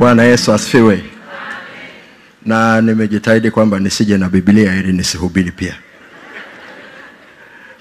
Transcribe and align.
Bwana 0.00 0.22
Yesu 0.22 0.52
asifiwe. 0.52 1.04
Na 2.44 2.80
nimejitahidi 2.80 3.50
kwamba 3.50 3.78
nisije 3.78 4.18
na 4.18 4.28
Biblia 4.28 4.74
ili 4.76 4.92
nisihubiri 4.92 5.50
pia. 5.50 5.76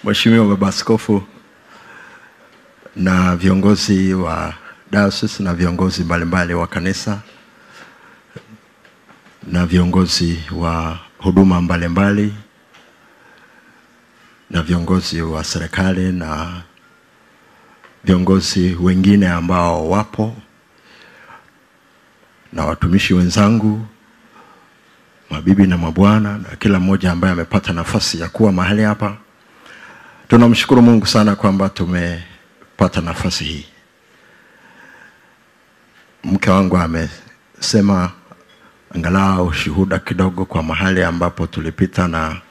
Mheshimiwa 0.04 0.46
Baba 0.48 0.68
Askofu 0.68 1.24
na 2.96 3.36
viongozi 3.36 4.14
wa 4.14 4.54
diocese 4.92 5.44
na 5.44 5.54
viongozi 5.54 6.04
mbalimbali 6.04 6.54
wa 6.54 6.68
kanisa 6.68 7.22
na 9.48 9.66
viongozi 9.66 10.40
wa 10.52 11.00
huduma 11.18 11.62
mbalimbali 11.62 12.34
na 14.50 14.62
viongozi 14.62 15.22
wa 15.22 15.44
serikali 15.44 16.12
na 16.12 16.62
viongozi 18.04 18.78
wengine 18.82 19.28
ambao 19.30 19.90
wapo 19.90 20.36
na 22.56 22.66
watumishi 22.66 23.14
wenzangu, 23.14 23.86
mabibi 25.30 25.68
na 25.68 25.78
mabwana, 25.78 26.38
na 26.38 26.50
kila 26.60 26.80
mmoja 26.80 27.12
ambaye 27.12 27.34
amepata 27.34 27.74
nafasi 27.74 28.20
ya 28.20 28.30
kuwa 28.30 28.52
mahali 28.52 28.84
hapa. 28.84 29.18
Tunamshukuru 30.28 30.82
Mungu 30.82 31.06
sana 31.06 31.36
kwamba 31.36 31.70
tumepata 31.70 33.02
nafasi 33.02 33.44
hii. 33.44 33.66
Mke 36.24 36.50
wangu 36.50 36.78
amesema 36.78 38.12
angalau 38.96 39.54
shuhuda 39.54 40.00
kidogo 40.00 40.46
kwa 40.46 40.64
mahali 40.64 41.04
ambapo 41.04 41.48
tulipita 41.48 42.08
na 42.08 42.42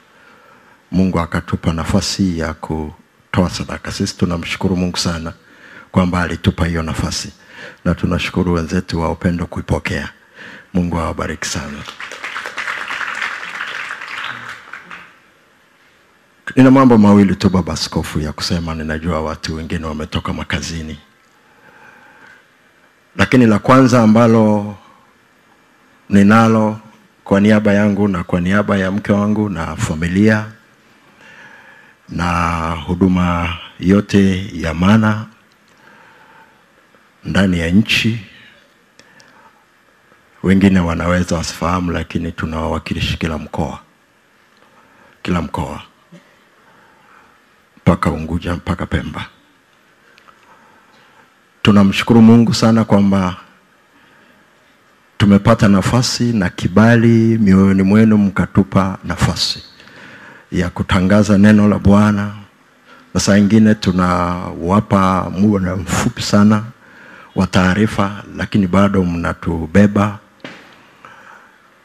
Mungu 0.91 1.19
akatupa 1.19 1.73
nafasi 1.73 2.39
ya 2.39 2.53
kutoa 2.53 3.49
sadaka. 3.49 3.91
Sisi 3.91 4.17
tunamshukuru 4.17 4.75
Mungu 4.75 4.97
sana 4.97 5.33
kwamba 5.91 6.21
alitupa 6.21 6.65
hiyo 6.65 6.83
nafasi 6.83 7.33
na 7.85 7.95
tunashukuru 7.95 8.53
wenzetu 8.53 9.01
wa 9.01 9.11
upendo 9.11 9.45
kuipokea. 9.45 10.09
Mungu 10.73 10.99
awabariki 10.99 11.47
sana. 11.47 11.77
Nina 16.55 16.71
mambo 16.71 16.97
mawili 16.97 17.35
tu 17.35 17.49
baba 17.49 17.73
askofu 17.73 18.19
ya 18.19 18.33
kusema. 18.33 18.75
Ninajua 18.75 19.21
watu 19.21 19.55
wengine 19.55 19.85
wametoka 19.85 20.33
makazini, 20.33 20.97
lakini 23.17 23.45
la 23.45 23.59
kwanza 23.59 24.03
ambalo 24.03 24.75
ninalo 26.09 26.79
kwa 27.23 27.39
niaba 27.41 27.73
yangu 27.73 28.07
na 28.07 28.23
kwa 28.23 28.41
niaba 28.41 28.77
ya 28.77 28.91
mke 28.91 29.11
wangu 29.11 29.49
na 29.49 29.75
familia 29.75 30.45
na 32.09 32.69
huduma 32.87 33.57
yote 33.79 34.49
ya 34.53 34.73
maana 34.73 35.25
ndani 37.25 37.59
ya 37.59 37.69
nchi. 37.71 38.19
Wengine 40.43 40.79
wanaweza 40.79 41.35
wasifahamu, 41.35 41.91
lakini 41.91 42.31
tunawawakilishi 42.31 43.17
kila 43.17 43.37
mkoa, 43.37 43.79
kila 45.23 45.41
mkoa 45.41 45.81
mpaka 47.77 48.11
Unguja 48.11 48.55
mpaka 48.55 48.85
Pemba. 48.85 49.25
Tunamshukuru 51.61 52.21
Mungu 52.21 52.53
sana 52.53 52.83
kwamba 52.83 53.35
tumepata 55.17 55.67
nafasi 55.67 56.23
na 56.23 56.49
kibali 56.49 57.37
mioyoni 57.37 57.83
mwenu, 57.83 58.17
mkatupa 58.17 58.97
nafasi 59.03 59.63
ya 60.51 60.69
kutangaza 60.69 61.37
neno 61.37 61.67
la 61.69 61.79
Bwana, 61.79 62.35
na 63.13 63.19
saa 63.19 63.37
ingine 63.37 63.75
tunawapa 63.75 65.29
muda 65.29 65.75
mfupi 65.75 66.21
sana 66.21 66.63
wa 67.35 67.47
taarifa, 67.47 68.23
lakini 68.37 68.67
bado 68.67 69.03
mnatubeba. 69.03 70.19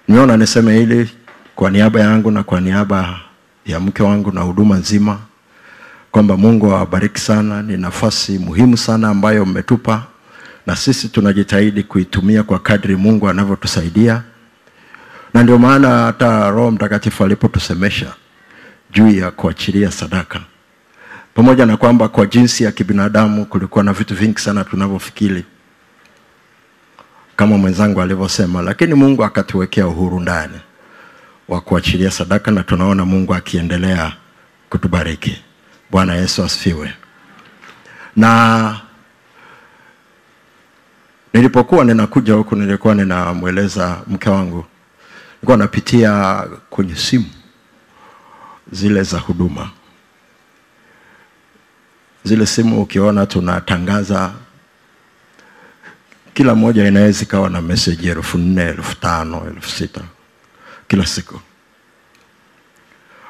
Nimeona 0.09 0.37
niseme 0.37 0.75
hili 0.79 1.11
kwa 1.57 1.71
niaba 1.71 2.01
yangu 2.01 2.31
na 2.31 2.43
kwa 2.43 2.61
niaba 2.61 3.21
ya 3.67 3.81
mke 3.81 4.03
wangu 4.03 4.33
na 4.33 4.41
huduma 4.41 4.77
nzima 4.77 5.19
kwamba 6.11 6.37
Mungu 6.37 6.67
awabariki 6.73 7.21
sana. 7.21 7.63
Ni 7.63 7.77
nafasi 7.77 8.39
muhimu 8.39 8.77
sana 8.77 9.09
ambayo 9.09 9.45
mmetupa, 9.47 10.03
na 10.67 10.77
sisi 10.77 11.09
tunajitahidi 11.09 11.83
kuitumia 11.83 12.43
kwa 12.43 12.59
kadri 12.59 12.97
Mungu 12.97 13.29
anavyotusaidia, 13.29 14.23
na 15.35 15.43
ndio 15.43 15.59
maana 15.59 15.89
hata 16.05 16.51
Roho 16.51 16.71
Mtakatifu 16.71 17.25
alipotusemesha 17.25 18.15
juu 18.93 19.09
ya 19.11 19.31
kuachilia 19.31 19.91
sadaka, 19.91 20.41
pamoja 21.41 21.67
na 21.67 21.77
kwamba 21.77 22.09
kwa 22.09 22.27
jinsi 22.27 22.65
ya 22.65 22.73
kibinadamu 22.73 23.45
kulikuwa 23.47 23.85
na 23.85 23.93
vitu 23.93 24.15
vingi 24.15 24.41
sana 24.41 24.65
tunavyofikiri 24.65 25.45
kama 27.37 27.59
mwenzangu 27.59 28.01
alivyosema, 28.03 28.63
lakini 28.63 28.95
Mungu 28.95 29.25
akatuwekea 29.25 29.87
uhuru 29.87 30.21
ndani 30.21 30.61
wa 31.49 31.61
kuachilia 31.61 32.11
sadaka, 32.11 32.51
na 32.51 32.63
tunaona 32.63 33.05
Mungu 33.05 33.35
akiendelea 33.35 34.13
kutubariki. 34.71 35.43
Bwana 35.91 36.15
Yesu 36.15 36.43
asifiwe. 36.45 36.93
Na 38.17 38.81
nilipokuwa 41.33 41.85
ninakuja 41.85 42.35
huku, 42.35 42.57
nilikuwa 42.57 42.95
ninamweleza 42.95 44.03
mke 44.07 44.31
wangu, 44.31 44.65
nilikuwa 45.35 45.57
napitia 45.57 46.45
kwenye 46.71 46.97
simu 46.97 47.27
zile 48.73 49.03
za 49.03 49.19
huduma, 49.19 49.71
zile 52.25 52.47
simu 52.47 52.83
ukiona 52.83 53.27
tunatangaza 53.27 54.33
kila 56.35 56.55
moja 56.55 56.89
inaweza 56.89 57.23
ikawa 57.23 57.51
na 57.51 57.63
meseji 57.63 58.09
elfu 58.09 58.39
nne 58.39 58.63
elfu 58.63 58.97
tano 58.97 59.47
elfu 59.47 59.71
sita 59.71 60.01
kila 60.89 61.07
siku. 61.07 61.41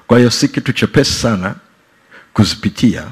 Kwa 0.06 0.18
hiyo 0.18 0.30
si 0.30 0.48
kitu 0.48 0.72
chepesi 0.72 1.12
sana 1.12 1.54
kuzipitia. 2.34 3.06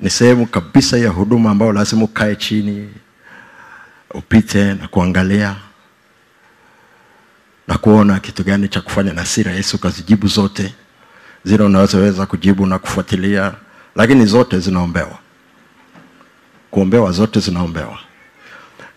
Ni 0.00 0.10
sehemu 0.10 0.46
kabisa 0.46 0.98
ya 0.98 1.08
huduma 1.10 1.50
ambayo 1.50 1.72
lazima 1.72 2.04
ukae 2.04 2.36
chini 2.36 2.90
upite 4.10 4.74
na 4.74 4.88
kuangalia 4.88 5.56
na 7.68 7.78
kuona 7.78 8.20
kitu 8.20 8.44
gani 8.44 8.68
cha 8.68 8.80
kufanya, 8.80 9.12
na 9.12 9.26
si 9.26 9.42
rahisi 9.42 9.76
ukazijibu 9.76 10.26
zote 10.26 10.74
zile 11.44 11.64
unazoweza 11.64 12.26
kujibu 12.26 12.66
na 12.66 12.78
kufuatilia, 12.78 13.54
lakini 13.96 14.26
zote 14.26 14.58
zinaombewa, 14.58 15.18
kuombewa, 16.70 17.12
zote 17.12 17.40
zinaombewa. 17.40 17.98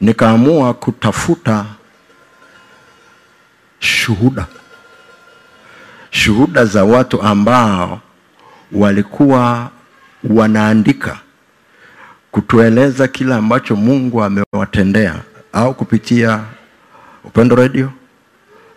Nikaamua 0.01 0.73
kutafuta 0.73 1.65
shuhuda, 3.79 4.45
shuhuda 6.11 6.65
za 6.65 6.83
watu 6.83 7.21
ambao 7.21 8.01
walikuwa 8.71 9.71
wanaandika 10.23 11.19
kutueleza 12.31 13.07
kile 13.07 13.33
ambacho 13.35 13.75
Mungu 13.75 14.23
amewatendea, 14.23 15.15
au 15.53 15.73
kupitia 15.73 16.43
Upendo 17.23 17.55
Radio 17.55 17.91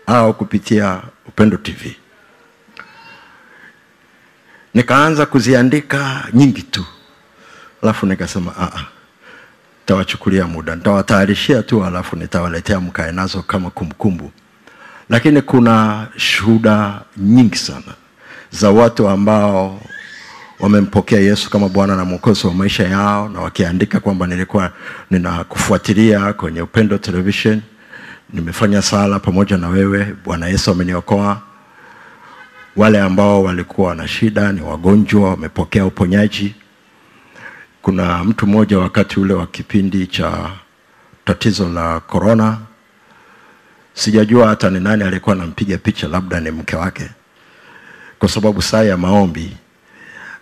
au 0.07 0.33
kupitia 0.33 1.01
Upendo 1.27 1.57
TV. 1.57 1.95
Nikaanza 4.73 5.25
kuziandika 5.25 6.27
nyingi 6.33 6.61
tu, 6.61 6.85
alafu 7.83 8.05
nikasema 8.05 8.53
a 8.59 8.85
nitawachukulia 9.79 10.47
muda, 10.47 10.75
nitawatayarishia 10.75 11.63
tu, 11.63 11.85
alafu 11.85 12.15
nitawaletea 12.15 12.79
mkae 12.79 13.11
nazo 13.11 13.41
kama 13.41 13.69
kumbukumbu. 13.69 14.31
Lakini 15.09 15.41
kuna 15.41 16.07
shuhuda 16.17 17.01
nyingi 17.17 17.57
sana 17.57 17.93
za 18.51 18.69
watu 18.71 19.09
ambao 19.09 19.81
wamempokea 20.59 21.19
Yesu 21.19 21.49
kama 21.49 21.69
Bwana 21.69 21.95
na 21.95 22.05
Mwokozi 22.05 22.47
wa 22.47 22.53
maisha 22.53 22.87
yao, 22.87 23.29
na 23.29 23.39
wakiandika 23.39 23.99
kwamba 23.99 24.27
nilikuwa 24.27 24.71
ninakufuatilia 25.11 26.33
kwenye 26.33 26.61
Upendo 26.61 26.97
Television, 26.97 27.61
nimefanya 28.33 28.81
sala 28.81 29.19
pamoja 29.19 29.57
na 29.57 29.69
wewe, 29.69 30.15
Bwana 30.25 30.47
Yesu 30.47 30.71
ameniokoa. 30.71 31.41
Wale 32.75 33.01
ambao 33.01 33.43
walikuwa 33.43 33.95
na 33.95 34.07
shida, 34.07 34.51
ni 34.51 34.61
wagonjwa, 34.61 35.29
wamepokea 35.29 35.85
uponyaji. 35.85 36.55
Kuna 37.81 38.23
mtu 38.23 38.47
mmoja 38.47 38.79
wakati 38.79 39.19
ule 39.19 39.33
wa 39.33 39.47
kipindi 39.47 40.07
cha 40.07 40.51
tatizo 41.25 41.69
la 41.69 41.99
korona, 41.99 42.57
sijajua 43.93 44.47
hata 44.47 44.69
ni 44.69 44.79
nani 44.79 45.03
alikuwa 45.03 45.35
anampiga 45.35 45.77
picha, 45.77 46.07
labda 46.07 46.39
ni 46.39 46.51
mke 46.51 46.75
wake. 46.75 47.09
Kwa 48.19 48.29
sababu 48.29 48.61
saa 48.61 48.83
ya 48.83 48.97
maombi 48.97 49.57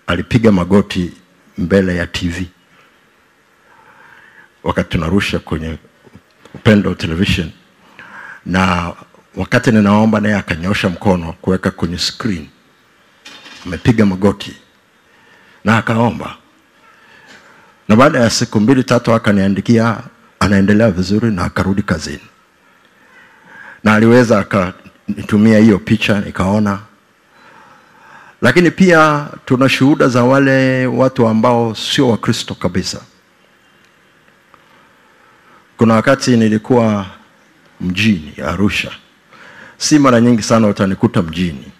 alipiga 0.08 0.52
magoti 0.52 1.14
mbele 1.58 1.96
ya 1.96 2.08
TV 2.08 2.46
wakati 4.64 4.90
tunarusha 4.90 5.40
kwenye 5.40 5.78
Upendo 6.54 6.94
Television, 6.96 7.52
na 8.46 8.94
wakati 9.40 9.72
ninaomba 9.72 10.20
naye 10.20 10.36
akanyosha 10.36 10.90
mkono 10.90 11.34
kuweka 11.34 11.72
kwenye 11.72 11.98
screen, 11.98 12.48
amepiga 13.66 14.06
magoti 14.06 14.56
na 15.64 15.78
akaomba, 15.78 16.36
na 17.88 17.96
baada 17.96 18.20
ya 18.20 18.30
siku 18.30 18.60
mbili 18.60 18.84
tatu 18.84 19.14
akaniandikia 19.14 19.98
anaendelea 20.40 20.92
vizuri 20.92 21.32
na 21.32 21.44
akarudi 21.44 21.82
kazini, 21.82 22.28
na 23.84 23.94
aliweza 23.94 24.40
akanitumia 24.40 25.60
hiyo 25.60 25.80
picha 25.80 26.22
nikaona. 26.22 26.80
Lakini 28.42 28.72
pia 28.72 29.28
tuna 29.46 29.70
shuhuda 29.70 30.08
za 30.08 30.24
wale 30.24 30.86
watu 30.88 31.28
ambao 31.28 31.76
sio 31.76 32.10
Wakristo 32.10 32.56
kabisa. 32.56 33.02
Kuna 35.78 35.94
wakati 35.94 36.38
nilikuwa 36.38 37.06
mjini 37.82 38.34
Arusha, 38.46 38.92
si 39.80 40.00
mara 40.00 40.22
nyingi 40.22 40.44
sana 40.44 40.68
utanikuta 40.68 41.22
mjini, 41.22 41.72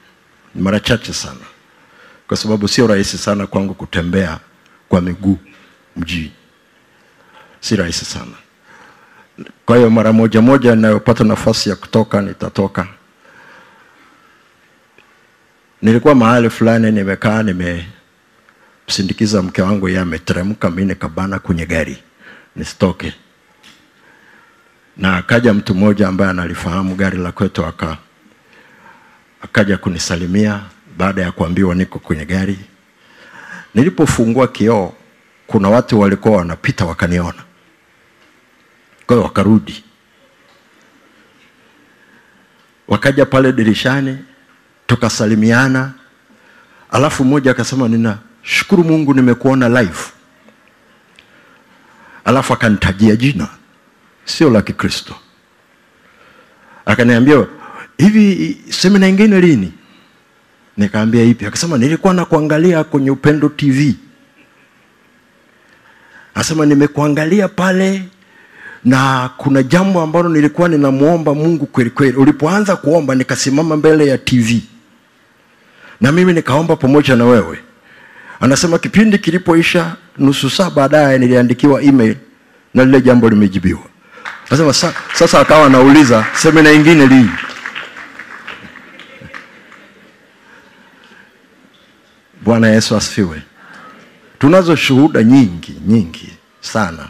ni 0.56 0.62
mara 0.62 0.80
chache 0.80 1.14
sana, 1.14 1.46
kwa 2.28 2.38
sababu 2.38 2.68
sio 2.68 2.88
rahisi 2.88 3.18
sana 3.18 3.48
kwangu 3.48 3.74
kutembea 3.74 4.40
kwa 4.90 5.02
miguu 5.02 5.38
mjini, 5.96 6.32
si 7.60 7.76
rahisi 7.76 8.06
sana. 8.06 8.32
Kwa 9.66 9.78
hiyo 9.78 9.90
mara 9.90 10.14
moja 10.14 10.42
moja 10.42 10.76
ninayopata 10.76 11.24
nafasi 11.24 11.70
ya 11.70 11.76
kutoka 11.76 12.22
nitatoka. 12.22 12.88
Nilikuwa 15.82 16.16
mahali 16.16 16.50
fulani 16.50 16.92
nimekaa, 16.92 17.44
nimemsindikiza 17.44 19.42
mke 19.42 19.62
wangu, 19.62 19.88
yeye 19.90 20.00
ameteremka, 20.02 20.70
mimi 20.70 20.86
nikabana 20.86 21.40
kwenye 21.40 21.66
gari 21.66 21.98
nisitoke, 22.56 23.14
na 25.00 25.18
akaja 25.18 25.54
mtu 25.54 25.76
mmoja 25.76 26.08
ambaye 26.08 26.32
analifahamu 26.32 26.96
gari 26.96 27.18
la 27.18 27.32
kwetu, 27.32 27.66
aka 27.66 27.98
akaja 29.42 29.78
kunisalimia 29.78 30.62
baada 30.98 31.22
ya 31.22 31.32
kuambiwa 31.32 31.76
niko 31.76 32.00
kwenye 32.00 32.26
gari. 32.26 32.60
Nilipofungua 33.76 34.48
kioo, 34.48 34.94
kuna 35.48 35.70
watu 35.70 36.00
walikuwa 36.00 36.38
wanapita 36.38 36.86
wakaniona, 36.86 37.44
kwa 39.08 39.16
hiyo 39.16 39.24
wakarudi, 39.24 39.84
wakaja 42.88 43.26
pale 43.26 43.52
dirishani 43.52 44.18
tukasalimiana, 44.88 45.94
alafu 46.92 47.26
mmoja 47.26 47.52
akasema 47.52 47.88
ninashukuru 47.88 48.84
Mungu 48.84 49.14
nimekuona 49.14 49.70
live, 49.70 50.00
alafu 52.26 52.54
akanitajia 52.54 53.16
jina 53.16 53.48
sio 54.30 54.50
la 54.50 54.62
Kikristo, 54.62 55.16
akaniambia 56.86 57.46
hivi, 57.98 58.58
semina 58.70 59.08
ingine 59.08 59.42
lini? 59.42 59.74
Nikaambia 60.78 61.24
ipi? 61.24 61.46
Akasema 61.46 61.78
nilikuwa 61.78 62.14
nakuangalia 62.14 62.84
kwenye 62.84 63.12
Upendo 63.12 63.50
TV. 63.50 63.96
Asema 66.36 66.66
nimekuangalia 66.66 67.48
pale 67.48 68.04
na 68.86 69.30
kuna 69.38 69.64
jambo 69.64 70.02
ambalo 70.02 70.30
nilikuwa 70.30 70.70
ninamwomba 70.70 71.34
Mungu 71.36 71.66
kweli 71.66 71.90
kweli. 71.90 72.18
Ulipoanza 72.18 72.76
kuomba 72.76 73.16
nikasimama 73.16 73.78
mbele 73.78 74.08
ya 74.08 74.18
TV 74.18 74.62
na 76.02 76.12
mimi 76.12 76.34
nikaomba 76.34 76.76
pamoja 76.76 77.16
na 77.16 77.26
wewe. 77.26 77.60
Anasema 78.40 78.78
kipindi 78.80 79.18
kilipoisha, 79.18 79.96
nusu 80.18 80.50
saa 80.50 80.70
baadaye 80.70 81.18
niliandikiwa 81.20 81.82
email 81.82 82.16
na 82.74 82.86
lile 82.86 83.02
jambo 83.02 83.30
limejibiwa. 83.30 83.80
Anasema 84.50 84.74
sa, 84.74 84.94
sasa 85.14 85.40
akawa 85.40 85.66
anauliza 85.66 86.26
semina 86.36 86.72
ingine 86.72 87.08
lini? 87.08 87.30
Bwana 92.44 92.68
Yesu 92.68 92.96
asifiwe. 92.96 93.42
Tunazo 94.40 94.76
shuhuda 94.76 95.24
nyingi 95.24 95.82
nyingi 95.88 96.34
sana 96.62 97.10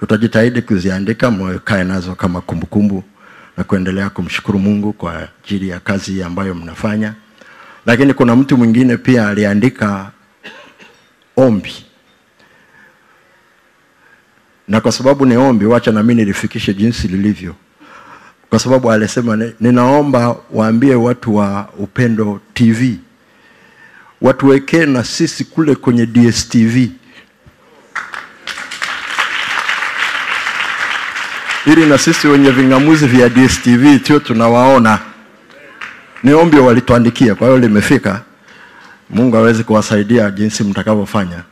tutajitahidi 0.00 0.62
kuziandika, 0.62 1.30
mwekae 1.30 1.84
nazo 1.84 2.14
kama 2.14 2.40
kumbukumbu 2.40 3.04
na 3.56 3.64
kuendelea 3.64 4.10
kumshukuru 4.10 4.58
Mungu 4.58 4.92
kwa 4.92 5.28
ajili 5.44 5.68
ya 5.68 5.80
kazi 5.80 6.22
ambayo 6.22 6.54
mnafanya. 6.54 7.14
Lakini 7.86 8.14
kuna 8.14 8.36
mtu 8.36 8.56
mwingine 8.56 8.96
pia 8.96 9.28
aliandika 9.28 10.10
ombi, 11.36 11.74
na 14.68 14.80
kwa 14.80 14.92
sababu 14.92 15.26
ni 15.26 15.36
ombi, 15.36 15.64
wacha 15.66 15.92
na 15.92 16.02
mimi 16.02 16.14
nilifikishe 16.14 16.74
jinsi 16.74 17.08
lilivyo, 17.08 17.54
kwa 18.50 18.58
sababu 18.58 18.92
alisema, 18.92 19.38
ninaomba 19.60 20.36
waambie 20.52 20.94
watu 20.94 21.36
wa 21.36 21.68
Upendo 21.78 22.40
TV 22.54 22.96
watuwekee 24.20 24.86
na 24.86 25.04
sisi 25.04 25.44
kule 25.44 25.74
kwenye 25.74 26.06
DSTV 26.06 26.76
ili 31.66 31.86
na 31.86 31.98
sisi 31.98 32.28
wenye 32.28 32.50
ving'amuzi 32.50 33.06
vya 33.06 33.28
DSTV 33.28 33.98
tio 34.02 34.18
tunawaona. 34.18 34.98
Ni 36.22 36.32
ombi 36.32 36.56
walituandikia, 36.56 37.34
kwa 37.34 37.46
hiyo 37.46 37.58
limefika. 37.58 38.20
Mungu 39.10 39.36
aweze 39.36 39.62
kuwasaidia 39.62 40.30
jinsi 40.30 40.64
mtakavyofanya, 40.64 41.42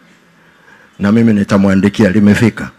na 0.98 1.12
mimi 1.12 1.32
nitamwandikia, 1.32 2.10
limefika. 2.10 2.70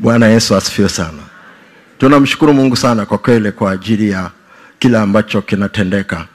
Bwana 0.00 0.26
Yesu 0.26 0.56
asifiwe 0.56 0.88
sana. 0.88 1.22
Tunamshukuru 1.98 2.54
Mungu 2.54 2.76
sana 2.76 3.06
kwa 3.06 3.18
kweli 3.18 3.52
kwa 3.52 3.72
ajili 3.72 4.10
ya 4.10 4.30
kile 4.78 4.98
ambacho 4.98 5.42
kinatendeka 5.42 6.26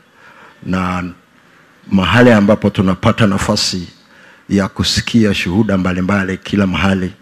na 0.63 1.03
mahali 1.91 2.31
ambapo 2.31 2.69
tunapata 2.69 3.27
nafasi 3.27 3.88
ya 4.50 4.67
kusikia 4.67 5.33
shuhuda 5.33 5.77
mbalimbali 5.77 6.38
kila 6.38 6.67
mahali. 6.67 7.13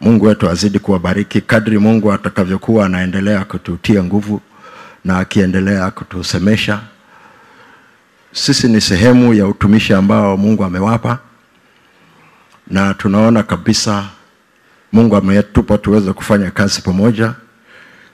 Mungu 0.00 0.24
wetu 0.24 0.50
azidi 0.50 0.78
kuwabariki 0.78 1.40
kadri 1.40 1.78
Mungu 1.78 2.12
atakavyokuwa 2.12 2.86
anaendelea 2.86 3.44
kututia 3.44 4.04
nguvu 4.04 4.40
na 5.04 5.18
akiendelea 5.18 5.90
kutusemesha. 5.90 6.80
Sisi 8.32 8.68
ni 8.68 8.80
sehemu 8.80 9.34
ya 9.34 9.46
utumishi 9.46 9.94
ambao 9.94 10.36
Mungu 10.36 10.64
amewapa, 10.64 11.18
na 12.66 12.94
tunaona 12.94 13.42
kabisa 13.42 14.04
Mungu 14.92 15.16
ametupa 15.16 15.78
tuweze 15.78 16.12
kufanya 16.12 16.50
kazi 16.50 16.82
pamoja, 16.82 17.34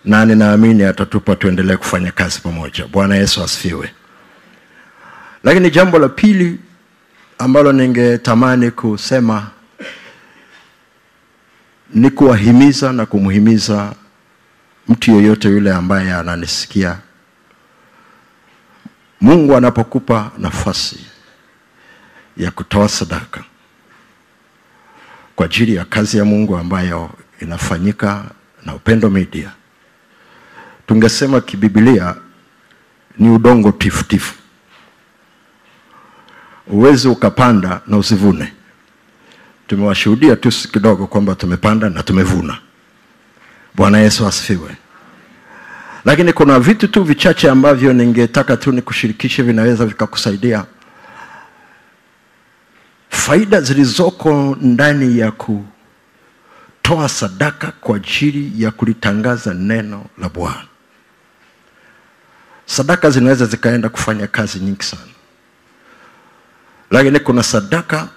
na 0.05 0.25
ninaamini 0.27 0.83
atatupa 0.83 1.37
tuendelee 1.37 1.77
kufanya 1.77 2.13
kazi 2.13 2.41
pamoja. 2.41 2.87
Bwana 2.87 3.17
Yesu 3.17 3.43
asifiwe. 3.45 3.91
Lakini 5.45 5.71
jambo 5.71 5.99
la 5.99 6.09
pili 6.09 6.59
ambalo 7.39 7.73
ningetamani 7.73 8.71
kusema 8.71 9.51
ni 11.95 12.11
kuwahimiza 12.11 12.93
na 12.93 13.07
kumhimiza 13.07 13.95
mtu 14.89 15.11
yeyote 15.11 15.49
yule 15.49 15.73
ambaye 15.73 16.13
ananisikia. 16.15 16.99
Mungu 19.21 19.57
anapokupa 19.57 20.31
nafasi 20.39 21.07
ya 22.37 22.51
kutoa 22.51 22.89
sadaka 22.89 23.45
kwa 25.37 25.47
ajili 25.47 25.75
ya 25.75 25.85
kazi 25.85 26.19
ya 26.19 26.25
Mungu 26.25 26.57
ambayo 26.57 27.11
inafanyika 27.41 28.25
na 28.67 28.75
Upendo 28.75 29.11
Media, 29.11 29.51
tungesema 30.87 31.41
kibibilia 31.41 32.15
ni 33.19 33.31
udongo 33.31 33.73
tifutifu. 33.73 34.35
Uwezi 36.67 37.09
ukapanda 37.09 37.81
na 37.87 37.97
usivune. 37.99 38.53
Tumewashuhudia 39.67 40.37
tu 40.37 40.49
kidogo 40.73 41.07
kwamba 41.07 41.35
tumepanda 41.35 41.91
na 41.91 42.03
tumevuna. 42.03 42.59
Bwana 43.75 43.99
Yesu 43.99 44.27
asifiwe. 44.27 44.77
Lakini 46.05 46.33
kuna 46.33 46.61
vitu 46.61 46.89
tu 46.89 47.03
vichache 47.05 47.51
ambavyo 47.51 47.93
ningetaka 47.93 48.57
tu 48.57 48.73
nikushirikishe, 48.73 49.43
vinaweza 49.43 49.87
vikakusaidia. 49.87 50.65
Faida 53.15 53.61
zilizoko 53.61 54.57
ndani 54.61 55.19
ya 55.19 55.31
kutoa 55.33 57.09
sadaka 57.09 57.73
kwa 57.81 57.97
ajili 57.97 58.63
ya 58.63 58.71
kulitangaza 58.71 59.55
neno 59.55 60.05
la 60.19 60.29
Bwana. 60.29 60.65
Sadaka 62.67 63.11
zinaweza 63.11 63.47
zikaenda 63.47 63.89
kufanya 63.89 64.27
kazi 64.27 64.59
nyingi 64.59 64.83
sana, 64.83 65.03
lakini 66.91 67.21
kuna 67.21 67.43
sadaka 67.43 68.09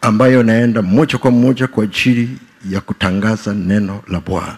ambayo 0.00 0.40
inaenda 0.40 0.82
moja 0.82 1.18
kwa 1.18 1.30
moja 1.30 1.66
kwa 1.66 1.84
ajili 1.84 2.38
ya 2.70 2.80
kutangaza 2.80 3.54
neno 3.54 4.02
la 4.08 4.20
Bwana. 4.20 4.56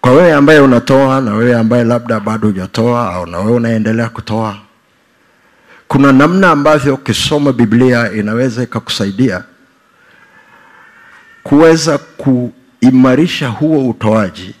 Kwa 0.00 0.12
wewe 0.12 0.32
ambaye 0.32 0.60
unatoa 0.60 1.20
na 1.20 1.34
wewe 1.34 1.56
ambaye 1.58 1.84
labda 1.84 2.20
bado 2.20 2.48
hujatoa 2.48 3.14
au 3.14 3.26
na 3.26 3.38
wewe 3.38 3.52
unaendelea 3.52 4.08
kutoa, 4.08 4.56
kuna 5.92 6.12
namna 6.12 6.50
ambavyo 6.50 6.94
ukisoma 6.94 7.52
Biblia 7.52 8.12
inaweza 8.12 8.62
ikakusaidia 8.62 9.44
kuweza 11.42 11.98
kuimarisha 11.98 13.48
huo 13.48 13.88
utoaji 13.88 14.54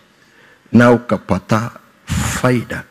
na 0.72 0.90
ukapata 0.90 1.70
faida. 2.40 2.82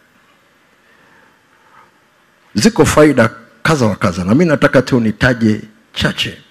Ziko 2.54 2.86
faida 2.86 3.30
kadha 3.64 3.86
wa 3.86 3.96
kadha, 3.96 4.24
na 4.24 4.32
mimi 4.36 4.46
nataka 4.46 4.82
tu 4.82 5.00
nitaje 5.00 5.62
chache 5.94 6.42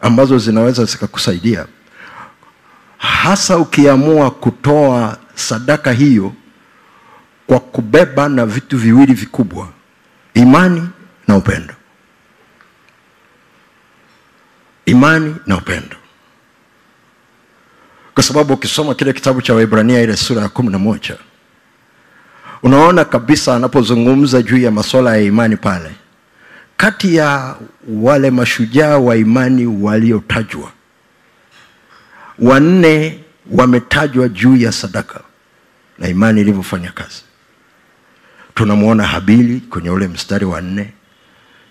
ambazo 0.00 0.38
zinaweza 0.38 0.84
zikakusaidia 0.84 1.66
hasa 2.98 3.58
ukiamua 3.58 4.30
kutoa 4.30 5.18
sadaka 5.34 5.92
hiyo 5.92 6.32
kwa 7.46 7.60
kubeba 7.60 8.28
na 8.28 8.46
vitu 8.46 8.78
viwili 8.78 9.14
vikubwa 9.14 9.68
imani 10.34 10.88
na 11.28 11.36
upendo. 11.36 11.74
Imani 14.86 15.36
na 15.46 15.56
upendo. 15.56 15.96
Kwa 18.14 18.22
sababu 18.22 18.54
ukisoma 18.54 18.94
kile 18.94 19.12
kitabu 19.12 19.42
cha 19.42 19.54
waibrania 19.54 20.00
ile 20.02 20.16
sura 20.16 20.42
ya 20.42 20.48
kumi 20.48 20.70
na 20.72 20.78
moja 20.78 21.16
unaona 22.62 23.04
kabisa 23.04 23.56
anapozungumza 23.56 24.42
juu 24.42 24.56
ya 24.58 24.70
masuala 24.70 25.16
ya 25.16 25.22
imani 25.22 25.56
pale 25.56 25.90
kati 26.76 27.14
ya 27.16 27.54
wale 27.88 28.30
mashujaa 28.30 28.98
wa 28.98 29.16
imani 29.16 29.66
waliotajwa 29.66 30.72
wanne 32.38 33.24
wametajwa 33.50 34.28
juu 34.28 34.56
ya 34.56 34.72
sadaka 34.72 35.20
na 35.98 36.08
imani 36.08 36.40
ilivyofanya 36.40 36.90
kazi. 36.92 37.22
Tunamwona 38.54 39.06
habili 39.06 39.60
kwenye 39.60 39.90
ule 39.90 40.08
mstari 40.08 40.44
wa 40.44 40.60
nne 40.60 40.92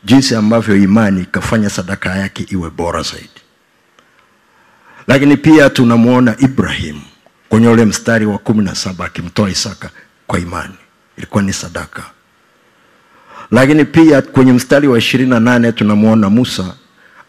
jinsi 0.05 0.35
ambavyo 0.35 0.75
imani 0.75 1.21
ikafanya 1.21 1.69
sadaka 1.69 2.15
yake 2.15 2.45
iwe 2.49 2.69
bora 2.69 3.01
zaidi. 3.01 3.29
Lakini 5.07 5.37
pia 5.37 5.69
tunamwona 5.69 6.35
ibrahim 6.39 7.01
kwenye 7.49 7.67
ule 7.67 7.85
mstari 7.85 8.25
wa 8.25 8.37
kumi 8.37 8.63
na 8.63 8.75
saba 8.75 9.05
akimtoa 9.05 9.49
isaka 9.49 9.89
kwa 10.27 10.39
imani. 10.39 10.73
Ilikuwa 11.17 11.43
ni 11.43 11.53
sadaka. 11.53 12.03
Lakini 13.51 13.85
pia 13.85 14.21
kwenye 14.21 14.53
mstari 14.53 14.87
wa 14.87 14.97
ishirini 14.97 15.29
na 15.29 15.39
nane 15.39 15.71
tunamwona 15.71 16.29
musa 16.29 16.75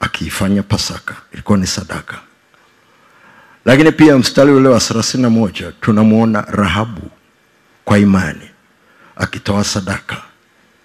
akiifanya 0.00 0.62
pasaka. 0.62 1.14
Ilikuwa 1.33 1.59
ni 1.59 1.66
sadaka. 1.66 2.19
Lakini 3.64 3.93
pia 3.93 4.19
mstari 4.19 4.50
ule 4.52 4.69
wa 4.69 4.81
thelathini 4.81 5.23
na 5.23 5.31
moja 5.31 5.73
tunamwona 5.81 6.40
rahabu 6.40 7.11
kwa 7.85 7.99
imani 7.99 8.50
akitoa 9.16 9.64
sadaka 9.64 10.16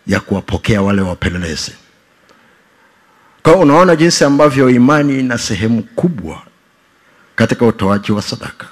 ya 0.08 0.20
kuwapokea 0.20 0.82
wale 0.82 1.02
wapelelezi 1.02 1.72
kwa 3.44 3.56
unaona 3.56 3.96
jinsi 3.96 4.24
ambavyo 4.24 4.70
imani 4.70 5.20
ina 5.20 5.38
sehemu 5.38 5.84
kubwa 5.84 6.42
katika 7.36 7.66
utoaji 7.66 8.12
wa 8.12 8.22
sadaka. 8.22 8.66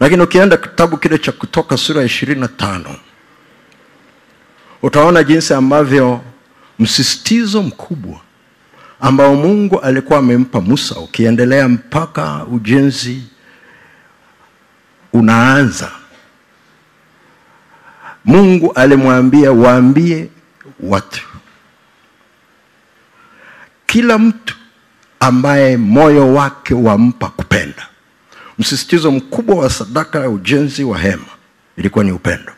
Lakini 0.00 0.22
ukienda 0.22 0.56
kitabu 0.56 0.96
kile 0.96 1.18
cha 1.18 1.32
kutoka 1.32 1.76
sura 1.76 2.00
ya 2.00 2.06
ishirini 2.06 2.40
na 2.40 2.48
tano 2.48 2.96
utaona 4.82 5.22
jinsi 5.24 5.54
ambavyo 5.54 6.20
msisitizo 6.78 7.62
mkubwa 7.62 8.20
ambao 9.00 9.34
mungu 9.34 9.80
alikuwa 9.80 10.18
amempa 10.18 10.60
musa 10.60 10.96
ukiendelea 11.00 11.68
mpaka 11.68 12.44
ujenzi 12.52 13.22
unaanza 15.12 15.90
mungu 18.24 18.72
alimwambia 18.72 19.52
waambie 19.52 20.28
watu 20.80 21.27
kila 23.98 24.18
mtu 24.18 24.54
ambaye 25.20 25.76
moyo 25.76 26.34
wake 26.34 26.74
wampa 26.74 27.28
kupenda. 27.28 27.86
Msisitizo 28.58 29.10
mkubwa 29.10 29.56
wa 29.56 29.70
sadaka 29.70 30.18
ya 30.18 30.30
ujenzi 30.30 30.84
wa 30.84 30.98
hema 30.98 31.26
ilikuwa 31.76 32.04
ni 32.04 32.12
upendo. 32.12 32.52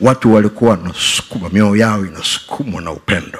Watu 0.00 0.34
walikuwa 0.34 0.70
wanasukuma 0.70 1.48
mioyo 1.48 1.76
yao 1.76 2.06
inasukumwa 2.06 2.82
na 2.82 2.90
upendo. 2.92 3.38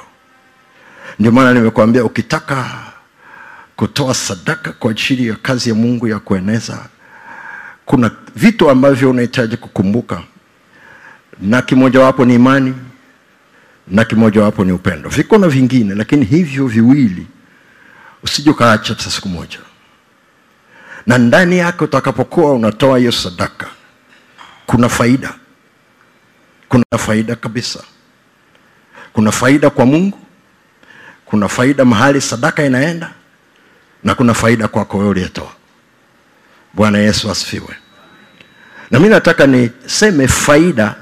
Ndio 1.18 1.32
maana 1.32 1.54
nimekuambia 1.54 2.04
ukitaka 2.04 2.70
kutoa 3.76 4.14
sadaka 4.14 4.72
kwa 4.72 4.90
ajili 4.90 5.26
ya 5.28 5.34
kazi 5.34 5.68
ya 5.68 5.74
mungu 5.74 6.08
ya 6.08 6.18
kueneza 6.18 6.86
kuna 7.86 8.10
vitu 8.36 8.70
ambavyo 8.70 9.10
unahitaji 9.10 9.56
kukumbuka. 9.56 10.22
Na 11.40 11.62
kimojawapo 11.62 12.24
ni 12.24 12.34
imani 12.34 12.74
na 13.90 14.04
kimojawapo 14.04 14.64
ni 14.64 14.72
upendo. 14.72 15.08
Viko 15.08 15.38
na 15.38 15.48
vingine 15.48 15.94
lakini 15.94 16.24
hivyo 16.24 16.66
viwili 16.66 17.26
usije 18.22 18.50
ukaacha 18.50 18.94
hata 18.94 19.10
siku 19.10 19.28
moja. 19.28 19.58
Na 21.06 21.18
ndani 21.18 21.58
yake 21.58 21.84
utakapokuwa 21.84 22.52
unatoa 22.52 22.98
hiyo 22.98 23.12
sadaka 23.12 23.66
kuna 24.66 24.88
faida. 24.88 25.34
Kuna 26.68 26.84
faida 26.98 27.36
kabisa. 27.36 27.82
Kuna 29.12 29.32
faida 29.32 29.70
kwa 29.70 29.86
mungu 29.86 30.18
kuna 31.24 31.48
faida 31.48 31.84
mahali 31.84 32.20
sadaka 32.20 32.64
inaenda 32.64 33.10
na 34.04 34.14
kuna 34.14 34.34
faida 34.34 34.68
kwako 34.68 34.98
wewe 34.98 35.10
uliyetoa. 35.10 35.52
Bwana 36.74 36.98
yesu 36.98 37.30
asifiwe. 37.30 37.76
Na 38.90 38.98
mi 39.00 39.08
nataka 39.08 39.46
niseme 39.46 40.28
faida 40.28 40.94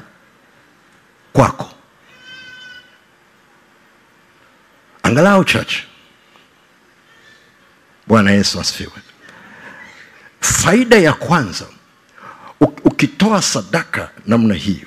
kwako 1.33 1.71
angalau 5.07 5.45
chache 5.45 5.85
bwana 8.07 8.31
yesu 8.31 8.61
asifiwe. 8.61 8.93
Faida 10.41 10.97
ya 10.99 11.13
kwanza 11.13 11.67
ukitoa 12.61 13.43
sadaka 13.43 14.11
namna 14.27 14.55
hiyo 14.55 14.87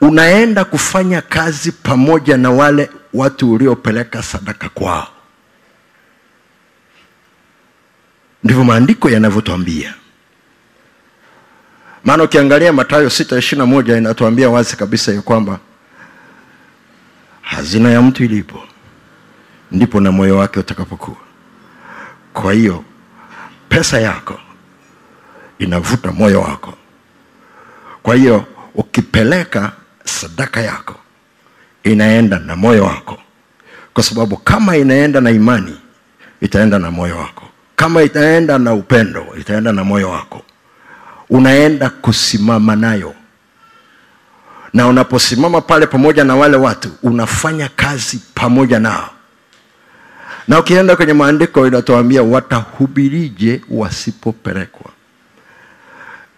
unaenda 0.00 0.64
kufanya 0.64 1.22
kazi 1.22 1.72
pamoja 1.72 2.36
na 2.36 2.50
wale 2.50 2.90
watu 3.14 3.52
uliopeleka 3.52 4.22
sadaka 4.22 4.68
kwao. 4.68 5.08
Ndivyo 8.44 8.64
maandiko 8.64 9.10
yanavyotwambia 9.10 9.94
maana 12.04 12.22
ukiangalia 12.22 12.72
matayo 12.72 13.10
sita 13.10 13.38
ishiri 13.38 13.58
na 13.58 13.66
moja 13.66 13.96
inatuambia 13.98 14.48
wazi 14.50 14.76
kabisa 14.76 15.12
ya 15.12 15.22
kwamba 15.22 15.58
hazina 17.54 17.90
ya 17.90 18.02
mtu 18.02 18.24
ilipo 18.24 18.62
ndipo 19.72 20.00
na 20.00 20.12
moyo 20.12 20.36
wake 20.38 20.60
utakapokuwa. 20.60 21.16
Kwa 22.32 22.52
hiyo 22.52 22.84
pesa 23.68 24.00
yako 24.00 24.40
inavuta 25.58 26.12
moyo 26.12 26.40
wako. 26.40 26.74
Kwa 28.02 28.14
hiyo 28.14 28.44
ukipeleka 28.74 29.72
sadaka 30.04 30.60
yako 30.60 30.94
inaenda 31.82 32.38
na 32.38 32.56
moyo 32.56 32.84
wako. 32.84 33.18
Kwa 33.94 34.02
sababu 34.02 34.36
kama 34.36 34.76
inaenda 34.76 35.20
na 35.20 35.30
imani 35.30 35.76
itaenda 36.40 36.78
na 36.78 36.90
moyo 36.90 37.16
wako. 37.18 37.48
Kama 37.76 38.02
itaenda 38.02 38.58
na 38.58 38.74
upendo 38.74 39.26
itaenda 39.40 39.72
na 39.72 39.84
moyo 39.84 40.10
wako. 40.10 40.42
Unaenda 41.30 41.90
kusimama 41.90 42.76
nayo 42.76 43.14
na 44.74 44.86
unaposimama 44.86 45.60
pale 45.60 45.86
pamoja 45.86 46.24
na 46.24 46.36
wale 46.36 46.56
watu 46.56 46.88
unafanya 47.02 47.68
kazi 47.76 48.20
pamoja 48.34 48.78
nao. 48.78 49.10
Na 50.48 50.60
ukienda 50.60 50.96
kwenye 50.96 51.12
maandiko 51.12 51.66
inatuambia 51.66 52.22
watahubirije 52.22 53.60
wasipopelekwa. 53.70 54.90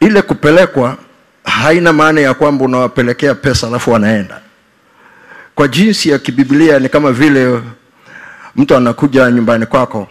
Ile 0.01 0.23
kupelekwa 0.23 0.97
haina 1.45 1.93
maana 1.93 2.21
ya 2.21 2.35
kwamba 2.35 2.65
unawapelekea 2.65 3.35
pesa 3.35 3.67
alafu 3.67 3.91
wanaenda. 3.91 4.41
Kwa 5.55 5.69
jinsi 5.69 6.09
ya 6.09 6.19
kibiblia 6.19 6.79
ni 6.79 6.89
kama 6.89 7.13
vile 7.13 7.61
mtu 8.57 8.77
anakuja 8.77 9.31
nyumbani 9.31 9.67
kwako 9.67 10.09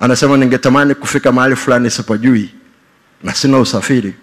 anasema 0.00 0.36
ningetamani 0.36 0.94
kufika 0.94 1.32
mahali 1.32 1.56
fulani 1.56 1.90
sipajui 1.90 2.54
na 3.22 3.34
sina 3.34 3.58
usafiri 3.58 4.14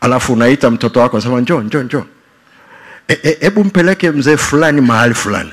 alafu 0.00 0.32
unaita 0.32 0.70
mtoto 0.70 1.00
wako 1.00 1.16
anasema 1.16 1.40
njoo 1.40 1.60
njoo 1.60 1.82
njoo. 1.82 2.04
Hebu 3.40 3.60
e, 3.60 3.64
mpeleke 3.64 4.10
mzee 4.10 4.36
fulani 4.36 4.80
mahali 4.80 5.14
fulani. 5.14 5.52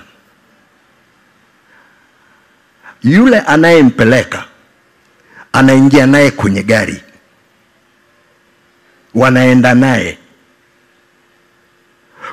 Yule 3.04 3.40
anayempeleka 3.40 4.46
anaingia 5.54 6.06
naye 6.06 6.32
kwenye 6.32 6.64
gari. 6.64 7.02
Wanaenda 9.16 9.74
naye. 9.76 10.18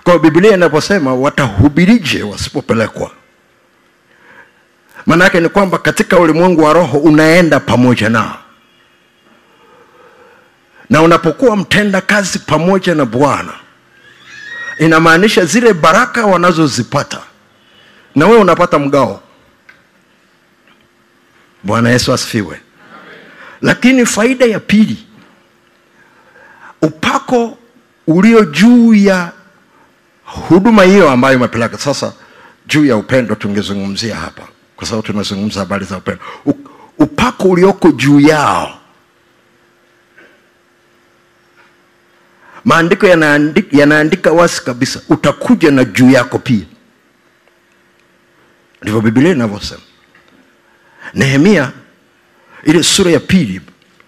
Kwa 0.05 0.19
biblia 0.19 0.55
inaposema 0.55 1.15
watahubirije 1.15 2.23
wasipopelekwa? 2.23 3.11
Maana 5.07 5.25
yake 5.25 5.41
ni 5.41 5.49
kwamba 5.49 5.79
katika 5.79 6.19
ulimwengu 6.19 6.63
wa 6.63 6.73
roho 6.73 6.99
unaenda 6.99 7.61
pamoja 7.61 8.09
nao 8.09 8.44
na 10.95 11.03
unapokuwa 11.03 11.57
mtenda 11.57 12.01
kazi 12.01 12.39
pamoja 12.39 12.95
na 12.95 13.05
bwana 13.05 13.53
inamaanisha 14.79 15.45
zile 15.45 15.73
baraka 15.73 16.27
wanazozipata. 16.27 17.21
Na 18.15 18.27
wewe 18.27 18.39
unapata 18.39 18.79
mgao. 18.79 19.23
Bwana 21.63 21.91
yesu 21.91 22.13
asifiwe. 22.13 22.61
Lakini 23.63 24.07
faida 24.07 24.45
ya 24.47 24.61
pili 24.61 25.07
upako 26.83 27.59
ulio 28.07 28.45
juu 28.45 28.95
ya 28.95 29.33
huduma 30.25 30.83
hiyo 30.83 31.11
ambayo 31.11 31.37
imepeleka. 31.37 31.79
Sasa 31.79 32.13
juu 32.67 32.85
ya 32.85 32.97
upendo 32.97 33.35
tungezungumzia 33.35 34.17
hapa 34.17 34.43
kwa 34.77 34.87
sababu 34.87 35.07
tunazungumza 35.07 35.61
habari 35.61 35.85
za 35.85 35.97
upendo. 35.97 36.23
Upako 36.99 37.49
ulioko 37.49 37.91
juu 37.93 38.21
yao 38.21 38.79
maandiko 42.65 43.07
yanaandika, 43.07 43.77
yanaandika 43.77 44.33
wasi 44.33 44.65
kabisa 44.65 45.01
utakuja 45.09 45.71
na 45.71 45.85
juu 45.85 46.11
yako 46.11 46.39
pia. 46.39 46.65
Ndivyo 48.83 49.01
bibilia 49.01 49.33
inavyosema. 49.33 49.81
Nehemia 51.15 51.73
ile 52.65 52.83
sura 52.83 53.11
ya 53.11 53.21
pili 53.21 53.61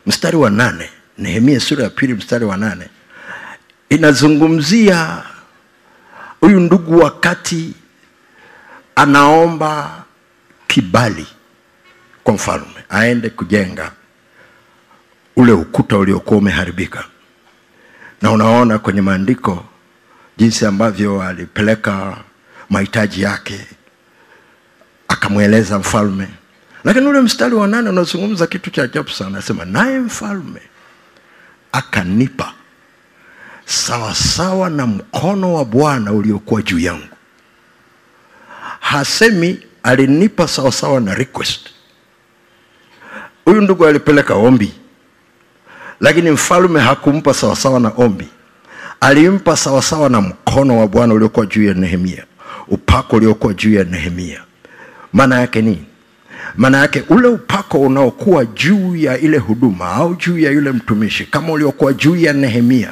mstari 0.06 0.36
wa 0.36 0.50
nane. 0.50 0.90
Nehemia 1.18 1.60
sura 1.60 1.84
ya 1.84 1.90
pili 1.90 2.14
mstari 2.14 2.44
wa 2.44 2.56
nane. 2.56 2.88
Inazungumzia 3.88 5.22
huyu 6.40 6.60
ndugu 6.60 6.98
wakati 6.98 7.74
anaomba 8.94 10.04
kibali 10.66 11.26
kwa 12.24 12.34
mfalme 12.34 12.84
aende 12.88 13.30
kujenga 13.30 13.92
ule 15.36 15.52
ukuta 15.52 15.98
uliokuwa 15.98 16.38
umeharibika 16.38 17.04
na 18.22 18.30
unaona 18.30 18.78
kwenye 18.78 19.00
maandiko 19.00 19.64
jinsi 20.36 20.66
ambavyo 20.66 21.22
alipeleka 21.22 22.16
mahitaji 22.70 23.22
yake 23.22 23.66
akamweleza 25.08 25.78
mfalme. 25.78 26.28
Lakini 26.84 27.06
ule 27.06 27.20
mstari 27.20 27.54
wa 27.54 27.66
nane 27.68 27.88
unazungumza 27.90 28.46
kitu 28.46 28.70
cha 28.70 28.82
ajabu 28.82 29.10
sana. 29.10 29.30
Anasema 29.30 29.64
naye 29.64 29.98
mfalme 29.98 30.60
akanipa 31.72 32.52
sawasawa 33.64 34.70
na 34.70 34.86
mkono 34.86 35.54
wa 35.54 35.64
bwana 35.64 36.12
uliokuwa 36.12 36.62
juu 36.62 36.78
yangu. 36.78 37.08
Hasemi 38.80 39.60
alinipa 39.82 40.48
sawasawa 40.48 41.00
na 41.00 41.14
request. 41.14 41.60
Huyu 43.44 43.60
ndugu 43.60 43.86
alipeleka 43.86 44.34
ombi 44.34 44.72
lakini 46.00 46.30
mfalme 46.30 46.80
hakumpa 46.80 47.34
sawasawa 47.34 47.80
na 47.80 47.92
ombi. 47.96 48.28
Alimpa 49.00 49.56
sawasawa 49.56 50.08
na 50.10 50.20
mkono 50.20 50.78
wa 50.80 50.88
bwana 50.88 51.14
uliokuwa 51.14 51.46
juu 51.46 51.64
ya 51.64 51.74
nehemia. 51.74 52.24
Upako 52.68 53.16
uliokuwa 53.16 53.54
juu 53.54 53.74
ya 53.74 53.84
nehemia. 53.84 54.40
Maana 55.12 55.40
yake 55.40 55.62
nini? 55.62 55.84
Maana 56.56 56.78
yake 56.78 57.02
ule 57.08 57.28
upako 57.28 57.80
unaokuwa 57.80 58.44
juu 58.44 58.96
ya 58.96 59.18
ile 59.18 59.38
huduma 59.38 59.86
au 59.92 60.14
juu 60.14 60.38
ya 60.38 60.50
yule 60.50 60.72
mtumishi 60.72 61.24
kama 61.24 61.52
uliokuwa 61.52 61.92
juu 61.92 62.16
ya 62.16 62.32
nehemia 62.32 62.90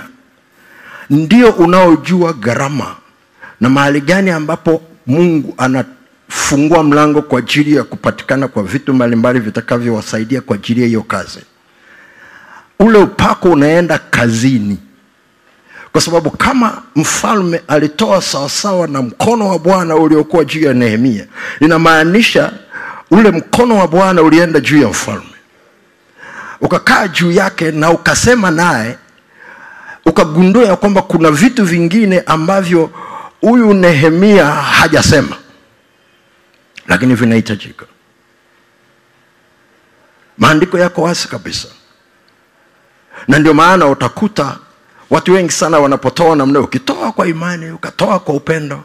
ndio 1.11 1.51
unaojua 1.51 2.33
gharama 2.33 2.97
na 3.61 3.69
mahali 3.69 4.01
gani 4.01 4.31
ambapo 4.31 4.83
mungu 5.07 5.55
anafungua 5.59 6.83
mlango 6.83 7.23
kwa 7.23 7.39
ajili 7.39 7.77
ya 7.77 7.85
kupatikana 7.85 8.49
kwa 8.49 8.63
vitu 8.63 8.95
mbalimbali 8.95 9.41
vitakavyowasaidia 9.41 10.41
kwa 10.41 10.57
ajili 10.57 10.81
ya 10.81 10.87
hiyo 10.87 11.03
kazi 11.03 11.39
ule 12.81 12.99
upako 12.99 13.51
unaenda 13.51 13.99
kazini. 13.99 14.79
Kwa 15.93 16.01
sababu 16.01 16.31
kama 16.31 16.83
mfalme 16.97 17.63
alitoa 17.69 18.23
sawasawa 18.23 18.87
na 18.87 19.03
mkono 19.03 19.49
wa 19.49 19.59
bwana 19.59 19.97
uliokuwa 19.97 20.45
juu 20.45 20.61
ya 20.61 20.75
nehemia 20.75 21.27
inamaanisha 21.61 22.53
ule 23.11 23.31
mkono 23.31 23.77
wa 23.79 23.89
bwana 23.89 24.23
ulienda 24.23 24.61
juu 24.61 24.83
ya 24.83 24.89
mfalme. 24.89 25.27
Ukakaa 26.61 27.09
juu 27.09 27.33
yake 27.33 27.71
na 27.71 27.91
ukasema 27.91 28.51
naye 28.51 28.99
ukagundua 30.07 30.65
ya 30.65 30.77
kwamba 30.77 31.03
kuna 31.03 31.31
vitu 31.31 31.65
vingine 31.65 32.21
ambavyo 32.27 32.91
huyu 33.41 33.75
nehemia 33.75 34.47
hajasema. 34.47 35.37
Lakini 36.89 37.15
vinahitajika. 37.15 37.87
Maandiko 40.39 40.79
yako 40.79 41.03
wazi 41.03 41.29
kabisa 41.29 41.69
na 43.29 43.39
ndio 43.39 43.55
maana 43.55 43.87
utakuta 43.87 44.59
watu 45.11 45.33
wengi 45.33 45.53
sana 45.53 45.79
wanapotoa 45.79 46.37
namna 46.37 46.61
ukitoa 46.61 47.13
kwa 47.13 47.27
imani 47.29 47.71
ukatoa 47.71 48.19
kwa 48.21 48.35
upendo 48.35 48.85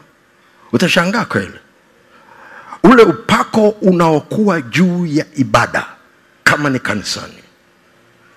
utashangaa 0.72 1.24
kweli. 1.24 1.58
Ule 2.84 3.02
upako 3.02 3.68
unaokuwa 3.68 4.60
juu 4.60 5.06
ya 5.06 5.26
ibada 5.36 5.86
kama 6.44 6.70
ni 6.70 6.78
kanisani 6.78 7.34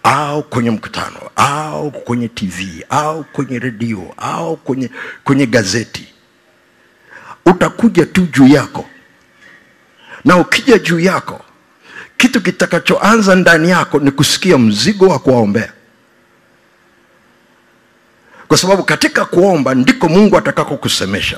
au 0.03 0.43
kwenye 0.43 0.71
mkutano 0.71 1.19
au 1.35 1.91
kwenye 1.91 2.27
tv 2.27 2.85
au 2.89 3.23
kwenye 3.23 3.59
redio 3.59 4.13
au 4.17 4.57
kwenye, 4.57 4.89
kwenye 5.23 5.45
gazeti 5.45 6.07
utakuja 7.45 8.05
tu 8.05 8.21
juu 8.21 8.47
yako. 8.47 8.85
Na 10.25 10.37
ukija 10.37 10.77
juu 10.77 10.99
yako 10.99 11.41
kitu 12.17 12.41
kitakachoanza 12.41 13.35
ndani 13.35 13.69
yako 13.69 13.99
ni 13.99 14.11
kusikia 14.11 14.57
mzigo 14.57 15.07
wa 15.07 15.19
kuwaombea 15.19 15.71
kwa 18.47 18.57
sababu 18.57 18.83
katika 18.83 19.25
kuomba 19.25 19.75
ndiko 19.75 20.09
mungu 20.09 20.37
atakako 20.37 20.77
kusemesha 20.77 21.37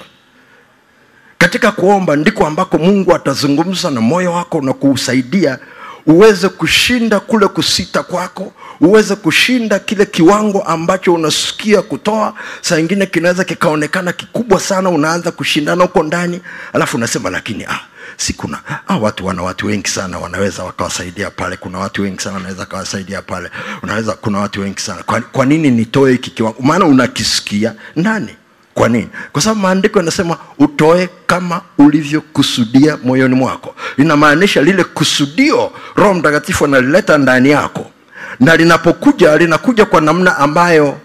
katika 1.37 1.71
kuomba 1.71 2.15
ndiko 2.15 2.47
ambako 2.47 2.77
mungu 2.77 3.15
atazungumza 3.15 3.89
na 3.91 4.01
moyo 4.01 4.33
wako 4.33 4.61
na 4.61 4.73
kuusaidia 4.73 5.59
uweze 6.07 6.49
kushinda 6.49 7.19
kule 7.19 7.47
kusita 7.47 8.03
kwako 8.03 8.53
uweze 8.81 9.15
kushinda 9.15 9.79
kile 9.79 10.05
kiwango 10.05 10.61
ambacho 10.61 11.13
unasikia 11.13 11.81
kutoa. 11.81 12.33
Saa 12.61 12.79
ingine 12.79 13.05
kinaweza 13.05 13.43
kikaonekana 13.43 14.13
kikubwa 14.13 14.59
sana 14.59 14.89
unaanza 14.89 15.31
kushindana 15.31 15.83
huko 15.83 16.03
ndani 16.03 16.41
alafu 16.73 16.97
unasema 16.97 17.29
lakini 17.29 17.63
ah, 17.65 17.79
si 18.17 18.33
kuna 18.33 18.59
ah, 18.87 18.97
watu 18.97 19.25
wana 19.25 19.43
watu 19.43 19.67
wengi 19.67 19.89
sana 19.89 20.19
wanaweza 20.19 20.63
wakawasaidia 20.63 21.31
pale. 21.31 21.57
Kuna 21.57 21.79
watu 21.79 22.01
wengi 22.01 22.21
sana 22.21 22.35
wanaweza 22.35 22.59
wakawasaidia 22.61 23.21
pale. 23.21 23.49
Unaweza 23.83 24.13
kuna 24.13 24.39
watu 24.39 24.61
wengi 24.61 24.81
sana. 24.81 25.03
Kwa, 25.03 25.21
kwa 25.21 25.45
nini 25.45 25.71
nitoe 25.71 26.11
hiki 26.11 26.31
kiwango? 26.31 26.57
Maana 26.61 26.85
unakisikia. 26.85 27.73
Ndani 27.95 28.35
kwa 28.75 28.89
nini? 28.89 29.09
Kwa 29.31 29.41
sababu 29.41 29.61
maandiko 29.61 29.99
yanasema 29.99 30.37
utoe 30.59 31.09
kama 31.27 31.61
ulivyokusudia 31.77 32.97
moyoni 33.03 33.35
mwako. 33.35 33.75
Linamaanisha 33.97 34.61
lile 34.61 34.83
kusudio 34.83 35.71
roho 35.95 36.13
mtakatifu 36.13 36.65
analileta 36.65 37.17
ndani 37.17 37.49
yako. 37.49 37.91
Na 38.39 38.55
linapokuja 38.55 39.37
linakuja 39.37 39.85
kwa 39.85 40.01
namna 40.01 40.37
ambayo 40.37 40.99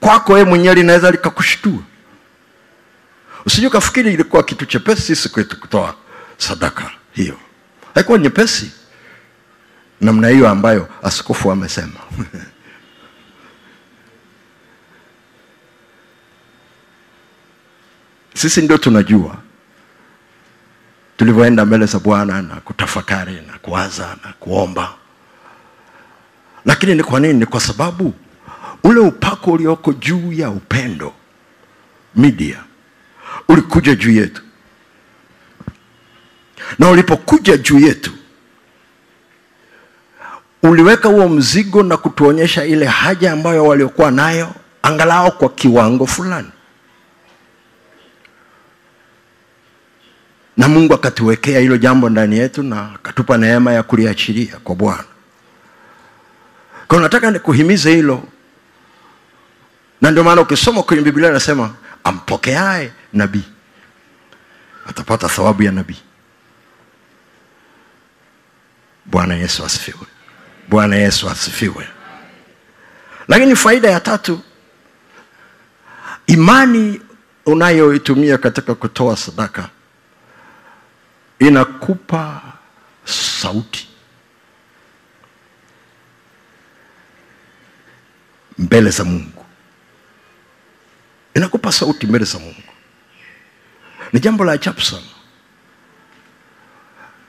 kwako 0.00 0.32
wewe 0.32 0.44
mwenyewe 0.44 0.74
linaweza 0.74 1.10
likakushtua. 1.10 1.78
Usije 3.46 3.66
ukafikiri 3.66 4.12
ilikuwa 4.14 4.42
kitu 4.42 4.66
chepesi 4.66 5.02
sisi 5.02 5.28
kwetu 5.28 5.60
kutoa 5.60 5.94
sadaka 6.38 6.90
hiyo. 7.12 7.36
Haikuwa 7.94 8.18
nyepesi 8.18 8.70
namna 10.00 10.28
hiyo 10.28 10.48
ambayo 10.48 10.88
askofu 11.02 11.52
amesema 11.52 12.00
sisi 18.40 18.62
ndio 18.62 18.78
tunajua. 18.78 19.36
Tulivyoenda 21.16 21.64
mbele 21.64 21.86
za 21.86 21.98
bwana 21.98 22.42
na 22.42 22.54
kutafakari 22.56 23.32
na 23.34 23.58
kuwaza 23.62 24.16
na 24.24 24.32
kuomba. 24.32 24.94
Lakini 26.64 26.94
ni 26.94 27.02
kwa 27.02 27.20
nini? 27.20 27.34
Ni 27.34 27.46
kwa 27.46 27.60
sababu 27.60 28.14
ule 28.84 29.00
upako 29.00 29.52
ulioko 29.52 29.92
juu 29.92 30.32
ya 30.32 30.50
upendo 30.50 31.12
media 32.16 32.58
ulikuja 33.48 33.94
juu 33.94 34.10
yetu. 34.10 34.42
Na 36.78 36.88
ulipokuja 36.88 37.56
juu 37.56 37.78
yetu 37.78 38.12
uliweka 40.62 41.08
huo 41.08 41.28
mzigo 41.28 41.82
na 41.82 41.96
kutuonyesha 41.96 42.64
ile 42.64 42.86
haja 42.86 43.32
ambayo 43.32 43.64
waliokuwa 43.66 44.10
nayo 44.10 44.54
angalau 44.82 45.32
kwa 45.32 45.48
kiwango 45.48 46.06
fulani 46.06 46.48
na 50.56 50.68
mungu 50.68 50.94
akatuwekea 50.94 51.60
hilo 51.60 51.76
jambo 51.76 52.08
ndani 52.10 52.38
yetu 52.38 52.62
na 52.62 52.92
akatupa 52.94 53.38
neema 53.38 53.72
ya 53.72 53.82
kuliachilia 53.82 54.56
kwa 54.64 54.74
bwana. 54.74 55.04
Kwa 56.88 57.00
nataka 57.00 57.30
nikuhimize 57.30 57.94
hilo. 57.94 58.22
Na 60.00 60.10
ndio 60.10 60.24
maana 60.24 60.40
ukisoma 60.40 60.82
kwenye 60.82 61.02
biblia 61.02 61.28
anasema 61.28 61.74
ampokeae 62.04 62.92
nabii 63.12 63.44
atapata 64.88 65.28
thawabu 65.28 65.62
ya 65.62 65.72
nabii. 65.72 66.02
Bwana 69.06 69.34
yesu 69.34 69.64
asifiwe. 69.64 70.06
Bwana 70.68 70.96
yesu 70.96 71.30
asifiwe. 71.30 71.88
Lakini 73.28 73.56
faida 73.56 73.90
ya 73.90 74.00
tatu 74.00 74.40
imani 76.26 77.00
unayoitumia 77.46 78.38
katika 78.38 78.74
kutoa 78.74 79.16
sadaka 79.16 79.68
inakupa 81.40 82.42
sauti 83.04 83.88
mbele 88.58 88.90
za 88.90 89.04
mungu. 89.04 89.44
Inakupa 91.34 91.72
sauti 91.72 92.06
mbele 92.06 92.24
za 92.24 92.38
mungu. 92.38 92.62
Ni 94.12 94.20
jambo 94.20 94.44
la 94.44 94.52
ajabu 94.52 94.80
sana. 94.80 95.02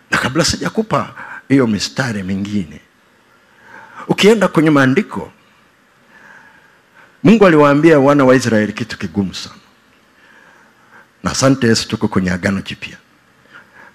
Kabla 0.09 0.45
sijakupa 0.45 1.15
hiyo 1.49 1.67
mistari 1.67 2.23
mingine 2.23 2.81
ukienda 4.07 4.47
kwenye 4.47 4.69
maandiko 4.69 5.31
mungu 7.23 7.45
aliwaambia 7.47 7.99
wana 7.99 8.25
wa 8.25 8.35
israeli 8.35 8.73
kitu 8.73 8.97
kigumu 8.97 9.33
sana. 9.35 9.55
Na 11.23 11.31
asante 11.31 11.67
yesu 11.67 11.87
tuko 11.87 12.07
kwenye 12.07 12.31
agano 12.31 12.61
jipya 12.61 12.97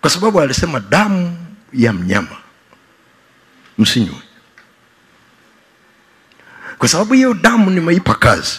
kwa 0.06 0.10
sababu 0.10 0.40
alisema 0.40 0.80
damu 0.80 1.36
ya 1.72 1.92
mnyama 1.92 2.36
msinywe. 3.78 4.22
Kwa 6.78 6.88
sababu 6.88 7.14
hiyo 7.14 7.34
damu 7.34 7.70
nimeipa 7.70 8.14
kazi. 8.14 8.58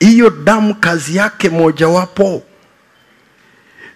Hiyo 0.00 0.30
damu 0.30 0.74
kazi 0.74 1.16
yake 1.16 1.48
mojawapo 1.50 2.42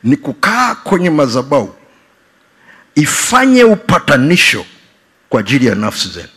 ni 0.03 0.17
kukaa 0.17 0.75
kwenye 0.75 1.11
madhabahu 1.11 1.75
ifanye 2.95 3.65
upatanisho 3.65 4.65
kwa 5.29 5.41
ajili 5.41 5.67
ya 5.67 5.75
nafsi 5.75 6.09
zenu. 6.09 6.29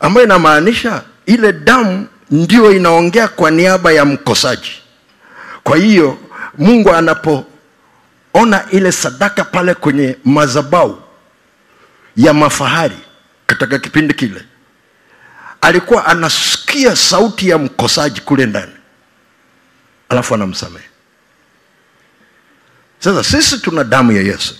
Ambayo 0.00 0.26
inamaanisha 0.26 1.02
ile 1.26 1.52
damu 1.52 2.06
ndio 2.30 2.72
inaongea 2.72 3.28
kwa 3.28 3.50
niaba 3.50 3.92
ya 3.92 4.04
mkosaji. 4.04 4.72
Kwa 5.64 5.76
hiyo 5.76 6.18
mungu 6.58 6.90
anapoona 6.92 8.64
ile 8.70 8.92
sadaka 8.92 9.44
pale 9.44 9.74
kwenye 9.74 10.16
madhabahu 10.24 11.02
ya 12.16 12.34
mafahari 12.34 12.98
katika 13.46 13.78
kipindi 13.78 14.14
kile 14.14 14.44
alikuwa 15.60 16.06
anasikia 16.06 16.96
sauti 16.96 17.48
ya 17.48 17.58
mkosaji 17.58 18.20
kule 18.20 18.46
ndani. 18.46 18.72
Alafu 20.08 20.34
anamsamehe. 20.34 20.84
Sasa 22.98 23.24
sisi 23.24 23.58
tuna 23.58 23.84
damu 23.84 24.12
ya 24.12 24.22
yesu 24.22 24.54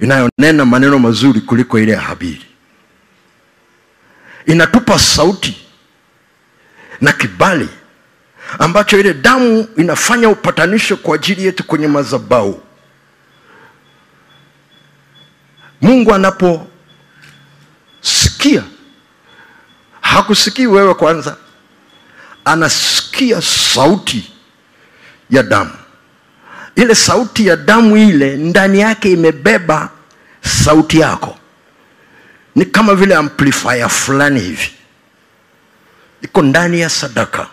inayonena 0.00 0.64
maneno 0.64 0.98
mazuri 0.98 1.40
kuliko 1.40 1.78
ile 1.78 1.92
ya 1.92 2.00
habili. 2.00 2.46
Inatupa 4.46 4.98
sauti 4.98 5.66
na 7.00 7.12
kibali 7.12 7.68
ambacho 8.58 9.00
ile 9.00 9.14
damu 9.14 9.68
inafanya 9.76 10.28
upatanisho 10.28 10.96
kwa 10.96 11.14
ajili 11.14 11.44
yetu 11.44 11.64
kwenye 11.64 11.86
madhabahu. 11.86 12.60
Mungu 15.80 16.14
anaposikia 16.14 18.62
hakusikii 20.00 20.66
wewe 20.66 20.94
kwanza 20.94 21.36
anasikia 22.44 23.42
sauti 23.42 24.32
ya 25.30 25.42
damu. 25.42 25.70
Ile 26.76 26.94
sauti 26.94 27.46
ya 27.46 27.56
damu 27.56 27.96
ile 27.96 28.36
ndani 28.36 28.80
yake 28.80 29.12
imebeba 29.12 29.88
sauti 30.64 31.00
yako. 31.00 31.38
Ni 32.54 32.64
kama 32.64 32.94
vile 32.94 33.14
amplifier 33.14 33.88
fulani 33.88 34.40
hivi. 34.40 34.70
Iko 36.22 36.42
ndani 36.42 36.80
ya 36.80 36.88
sadaka 36.90 37.46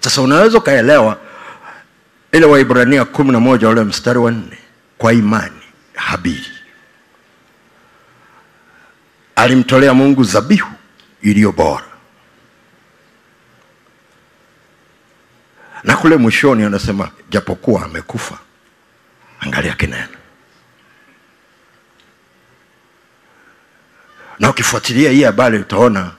sasa 0.00 0.22
unaweza 0.22 0.58
ukaelewa 0.58 1.18
ile 2.32 2.46
waibrania 2.46 3.04
kumi 3.04 3.32
na 3.32 3.40
moja 3.40 3.68
ule 3.68 3.84
mstari 3.84 4.18
wa 4.18 4.30
nne 4.30 4.58
kwa 4.98 5.12
imani 5.12 5.60
habili. 5.94 6.50
Alimtolea 9.36 9.94
mungu 9.94 10.24
zabihu 10.24 10.70
iliyo 11.22 11.52
bora. 11.52 11.84
Na 15.84 15.96
kule 15.96 16.16
mwishoni 16.16 16.62
anasema 16.64 17.10
japokuwa 17.30 17.84
amekufa 17.84 18.38
angalia 19.40 19.74
kinena 19.74 20.08
na 24.38 24.50
ukifuatilia 24.50 25.10
hii 25.10 25.22
habari 25.22 25.58
utaona 25.58 26.10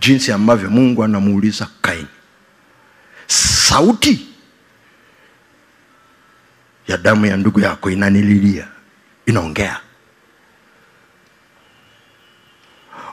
jinsi 0.00 0.32
ambavyo 0.32 0.70
mungu 0.70 1.04
anamuuliza 1.04 1.68
kaini 1.82 2.06
sauti 3.70 4.26
ya 6.88 6.96
damu 6.96 7.26
ya 7.26 7.36
ndugu 7.36 7.60
yako 7.60 7.90
inanililia 7.90 8.68
inaongea. 9.26 9.80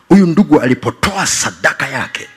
Huyu 0.10 0.26
ndugu 0.28 0.60
alipotoa 0.62 1.26
sadaka 1.28 1.88
yake 1.88 2.30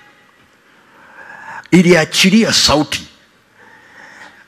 iliachilia 1.71 2.53
sauti 2.53 3.09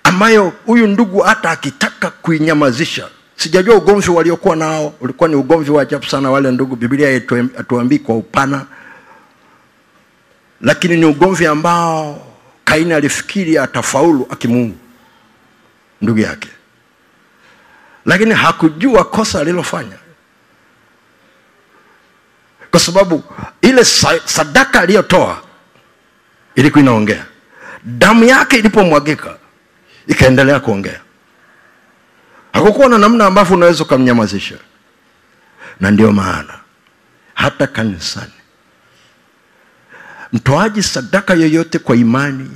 ambayo 0.05 0.53
huyu 0.67 0.87
ndugu 0.87 1.21
hata 1.21 1.51
akitaka 1.51 2.11
kuinyamazisha. 2.11 3.09
Sijajua 3.37 3.77
ugomvi 3.77 4.11
waliokuwa 4.11 4.57
nao 4.57 4.95
ulikuwa 5.01 5.29
ni 5.29 5.35
ugomvi 5.35 5.71
wa 5.71 5.83
ajabu 5.83 6.07
sana 6.07 6.31
wale 6.31 6.51
ndugu 6.51 6.77
biblia 6.77 7.23
hatuambii 7.57 7.99
kwa 7.99 8.17
upana 8.17 8.67
lakini 10.61 10.97
ni 10.97 11.05
ugomvi 11.05 11.47
ambao 11.47 12.32
kaini 12.73 12.93
alifikiri 12.95 13.59
atafaulu 13.59 14.27
akimungu 14.31 14.77
ndugu 16.03 16.19
yake. 16.21 16.49
Lakini 18.07 18.35
hakujua 18.35 19.05
kosa 19.05 19.41
alilofanya. 19.41 19.97
Kwa 22.71 22.81
sababu 22.81 23.25
ile 23.63 23.85
sadaka 24.25 24.81
aliyotoa 24.81 25.43
ilikuwa 26.55 26.83
inaongea. 26.83 27.25
Damu 27.85 28.25
yake 28.25 28.57
ilipomwagika 28.59 29.37
ikaendelea 30.07 30.61
kuongea. 30.61 31.01
Hakukuwa 32.53 32.89
na 32.89 32.99
namna 32.99 33.27
ambavyo 33.27 33.57
unaweza 33.57 33.85
ukamnyamazisha. 33.85 34.57
Na 35.81 35.91
ndio 35.91 36.13
maana 36.13 36.55
hata 37.35 37.67
kanisani 37.67 38.33
mtoaji 40.33 40.83
sadaka 40.83 41.35
yoyote 41.35 41.79
kwa 41.79 41.97
imani 41.97 42.51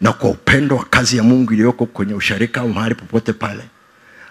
na 0.00 0.12
kwa 0.12 0.30
upendo 0.30 0.76
wa 0.76 0.84
kazi 0.84 1.16
ya 1.16 1.22
mungu 1.22 1.52
iliyoko 1.52 1.86
kwenye 1.86 2.14
usharika 2.14 2.60
au 2.60 2.68
mahali 2.68 2.94
popote 2.94 3.32
pale 3.32 3.64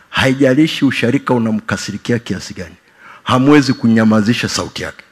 haijalishi 0.10 0.86
usharika 0.86 1.34
unamkasirikia 1.34 2.20
kiasi 2.20 2.54
gani 2.54 2.76
hamwezi 3.24 3.74
kunyamazisha 3.74 4.50
sauti 4.50 4.84
yake. 4.84 5.04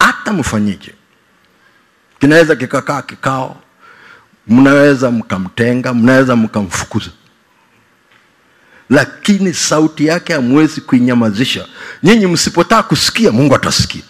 Hata 0.00 0.32
mfanyije 0.32 0.94
kinaweza 2.20 2.56
kikakaa 2.56 3.02
kikao 3.02 3.62
mnaweza 4.46 5.10
mkamtenga 5.10 5.94
mnaweza 5.94 6.36
mkamfukuza 6.36 7.10
lakini 8.90 9.54
sauti 9.54 10.06
yake 10.06 10.32
hamwezi 10.32 10.80
kuinyamazisha. 10.80 11.66
Nyinyi 12.02 12.26
msipotaka 12.26 12.82
kusikia 12.82 13.32
mungu 13.32 13.54
atasikia 13.54 14.02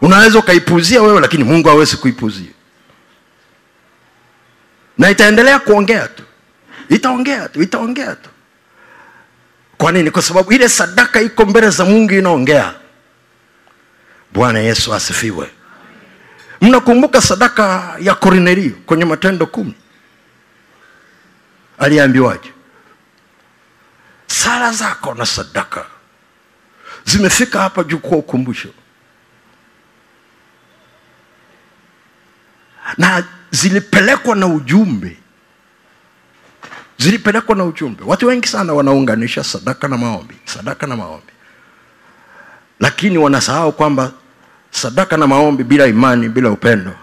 unaweza 0.00 0.38
ukaipuzia 0.38 1.02
wewe 1.02 1.20
lakini 1.20 1.44
mungu 1.44 1.68
hawezi 1.68 1.96
kuipuzia. 1.96 2.50
Na 4.98 5.10
itaendelea 5.10 5.58
kuongea 5.58 6.08
tu. 6.08 6.22
Itaongea 6.88 7.48
tu 7.48 7.62
itaongea 7.62 8.16
tu. 8.16 8.30
Kwa 9.78 9.92
nini? 9.92 10.10
Kwa 10.10 10.22
sababu 10.22 10.52
ile 10.52 10.68
sadaka 10.68 11.20
iko 11.20 11.46
mbele 11.46 11.70
za 11.70 11.84
mungu 11.84 12.12
inaongea. 12.14 12.74
Bwana 14.32 14.58
yesu 14.58 14.94
asifiwe. 14.94 15.50
Mnakumbuka 16.60 17.20
sadaka 17.20 17.96
ya 18.00 18.14
korinelio 18.14 18.72
kwenye 18.86 19.04
matendo 19.04 19.46
kumi? 19.46 19.74
Aliambiwaje? 21.78 22.52
Sala 24.26 24.72
zako 24.72 25.14
na 25.14 25.26
sadaka 25.26 25.86
zimefika 27.04 27.60
hapa 27.60 27.84
juu 27.84 27.98
kwa 27.98 28.18
ukumbusho 28.18 28.68
na 32.98 33.24
zilipelekwa 33.50 34.36
na 34.36 34.46
ujumbe. 34.46 35.16
Zilipelekwa 36.98 37.56
na 37.56 37.64
ujumbe. 37.64 38.02
Watu 38.06 38.26
wengi 38.26 38.48
sana 38.48 38.72
wanaunganisha 38.72 39.44
sadaka 39.44 39.88
na 39.88 39.96
maombi 39.96 40.34
sadaka 40.44 40.86
na 40.86 40.96
maombi. 40.96 41.32
Lakini 42.80 43.18
wanasahau 43.18 43.72
kwamba 43.72 44.12
sadaka 44.70 45.16
na 45.16 45.26
maombi 45.26 45.64
bila 45.64 45.86
imani 45.86 46.28
bila 46.28 46.50
upendo 46.50 46.96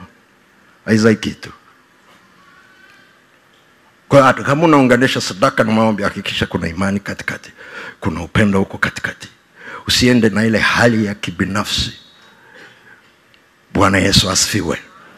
haizai 0.85 1.15
kitu. 1.15 1.51
Kwa 4.07 4.33
kama 4.33 4.63
unaunganisha 4.63 5.21
sadaka 5.21 5.63
na 5.63 5.71
maombi 5.71 6.03
hakikisha 6.03 6.45
kuna 6.45 6.67
imani 6.67 6.99
katikati 6.99 7.51
kuna 7.99 8.21
upendo 8.21 8.59
huko 8.59 8.77
katikati. 8.77 9.27
Usiende 9.87 10.29
na 10.29 10.45
ile 10.45 10.57
hali 10.59 11.05
ya 11.05 11.15
kibinafsi. 11.15 11.93
Bwana 13.73 13.97
yesu 13.97 14.29
asifiwe 14.29 14.77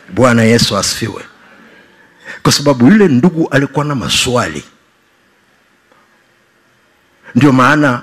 bwana 0.09 0.43
yesu 0.43 0.77
asifiwe. 0.77 1.23
Kwa 2.43 2.51
sababu 2.51 2.87
yule 2.87 3.07
ndugu 3.07 3.47
alikuwa 3.49 3.85
na 3.85 3.95
maswali. 3.95 4.63
Ndio 7.35 7.51
maana 7.51 8.01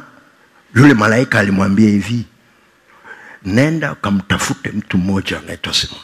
yule 0.75 0.95
malaika 0.95 1.41
alimwambia 1.41 1.89
hivi 1.91 2.25
nenda 3.45 3.93
ukamtafute 3.93 4.71
mtu 4.71 4.99
mmoja 4.99 5.39
anaitwa 5.39 5.75
simon 5.75 6.01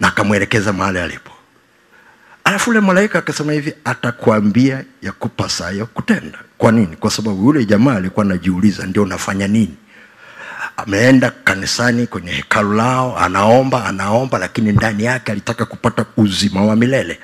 na 0.00 0.08
akamwelekeza 0.08 0.72
mahali 0.72 0.98
alipo. 0.98 1.32
Alafu 2.44 2.70
ule 2.70 2.80
malaika 2.80 3.18
akasema 3.18 3.52
hivi 3.52 3.74
atakwambia 3.84 4.84
ya 5.02 5.12
kupasayo 5.12 5.86
kutenda. 5.86 6.38
Kwa 6.58 6.72
nini? 6.72 6.96
Kwa 6.96 7.10
sababu 7.10 7.44
yule 7.46 7.64
jamaa 7.64 7.94
alikuwa 7.94 8.26
anajiuliza 8.26 8.86
ndio 8.86 9.06
nafanya 9.06 9.48
nini 9.48 9.76
ameenda 10.76 11.30
kanisani 11.30 12.06
kwenye 12.06 12.30
hekalu 12.32 12.72
lao 12.72 13.18
anaomba 13.18 13.84
anaomba 13.84 14.38
lakini 14.38 14.72
ndani 14.72 15.04
yake 15.04 15.32
alitaka 15.32 15.64
kupata 15.64 16.04
uzima 16.16 16.64
wa 16.64 16.76
milele. 16.76 17.18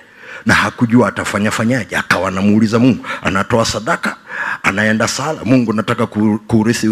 Na 0.47 0.55
hakujua 0.55 1.09
atafanya 1.09 1.51
fanyaje. 1.51 1.97
Akawa 1.97 2.29
anamuuliza 2.29 2.79
mungu 2.79 3.07
anatoa 3.23 3.65
sadaka 3.65 4.17
anaenda 4.63 5.09
sala 5.09 5.45
mungu 5.45 5.73
nataka 5.73 6.07
ku- 6.07 6.41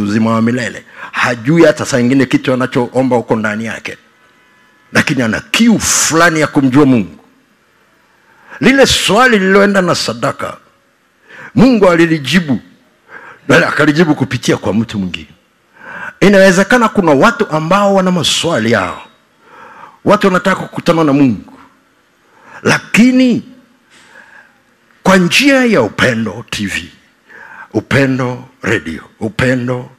uzima 0.03 0.31
wa 0.31 0.42
milele. 0.42 0.85
Hajui 1.12 1.64
hata 1.64 1.85
saa 1.87 1.99
ingine 1.99 2.27
kitu 2.27 2.53
anachoomba 2.53 3.16
huko 3.16 3.37
ndani 3.37 3.64
yake. 3.64 3.97
Lakini 4.92 5.23
ana 5.23 5.40
kiu 5.40 5.79
fulani 5.81 6.40
ya 6.40 6.47
kumjua 6.47 6.87
mungu. 6.87 7.19
Lile 8.61 8.87
swali 8.87 9.38
lililoenda 9.38 9.83
na 9.83 9.95
sadaka 9.95 10.57
mungu 11.55 11.90
alilijibu. 11.90 12.61
Akalijibu 13.69 14.14
kupitia 14.14 14.57
kwa 14.57 14.75
mtu 14.75 14.99
mwingine 14.99 15.29
inawezekana 16.21 16.89
kuna 16.89 17.13
watu 17.13 17.51
ambao 17.51 17.95
wana 17.95 18.11
maswali 18.13 18.73
yao. 18.73 19.03
Watu 20.05 20.27
wanataka 20.27 20.57
kukutana 20.63 21.05
na 21.05 21.13
mungu. 21.13 21.53
Lakini 22.63 23.43
kwa 25.03 25.17
njia 25.17 25.65
ya 25.65 25.83
upendo 25.83 26.45
tv 26.51 26.91
upendo 27.73 28.45
redio 28.63 29.03
upendo 29.21 29.91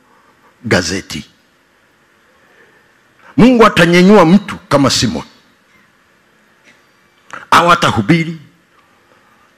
gazeti 0.64 1.30
mungu 3.38 3.66
atanyenyua 3.66 4.26
mtu 4.26 4.58
kama 4.70 4.90
simon 4.90 5.24
au 7.52 7.72
atahubiri 7.72 8.38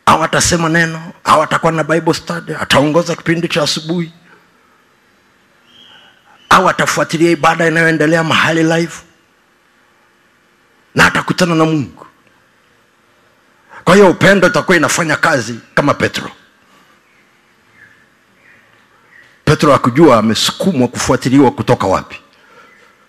au 0.05 0.23
atasema 0.23 0.69
neno 0.69 1.11
au 1.23 1.41
atakuwa 1.43 1.71
na 1.71 1.83
bible 1.83 2.13
study 2.13 2.53
ataongoza 2.59 3.15
kipindi 3.15 3.47
cha 3.47 3.63
asubuhi 3.63 4.11
au 6.49 6.69
atafuatilia 6.69 7.31
ibada 7.31 7.67
inayoendelea 7.67 8.23
mahali 8.23 8.63
live? 8.63 8.93
Na 10.95 11.05
atakutana 11.05 11.55
na 11.55 11.65
mungu. 11.65 12.05
Kwa 13.83 13.95
hiyo 13.95 14.09
upendo 14.11 14.47
itakuwa 14.47 14.77
inafanya 14.77 15.15
kazi 15.15 15.59
kama 15.73 15.93
petro. 15.93 16.31
Petro 19.45 19.73
akujua 19.75 20.17
amesukumwa 20.17 20.87
kufuatiliwa 20.87 21.51
kutoka 21.51 21.87
wapi. 21.87 22.19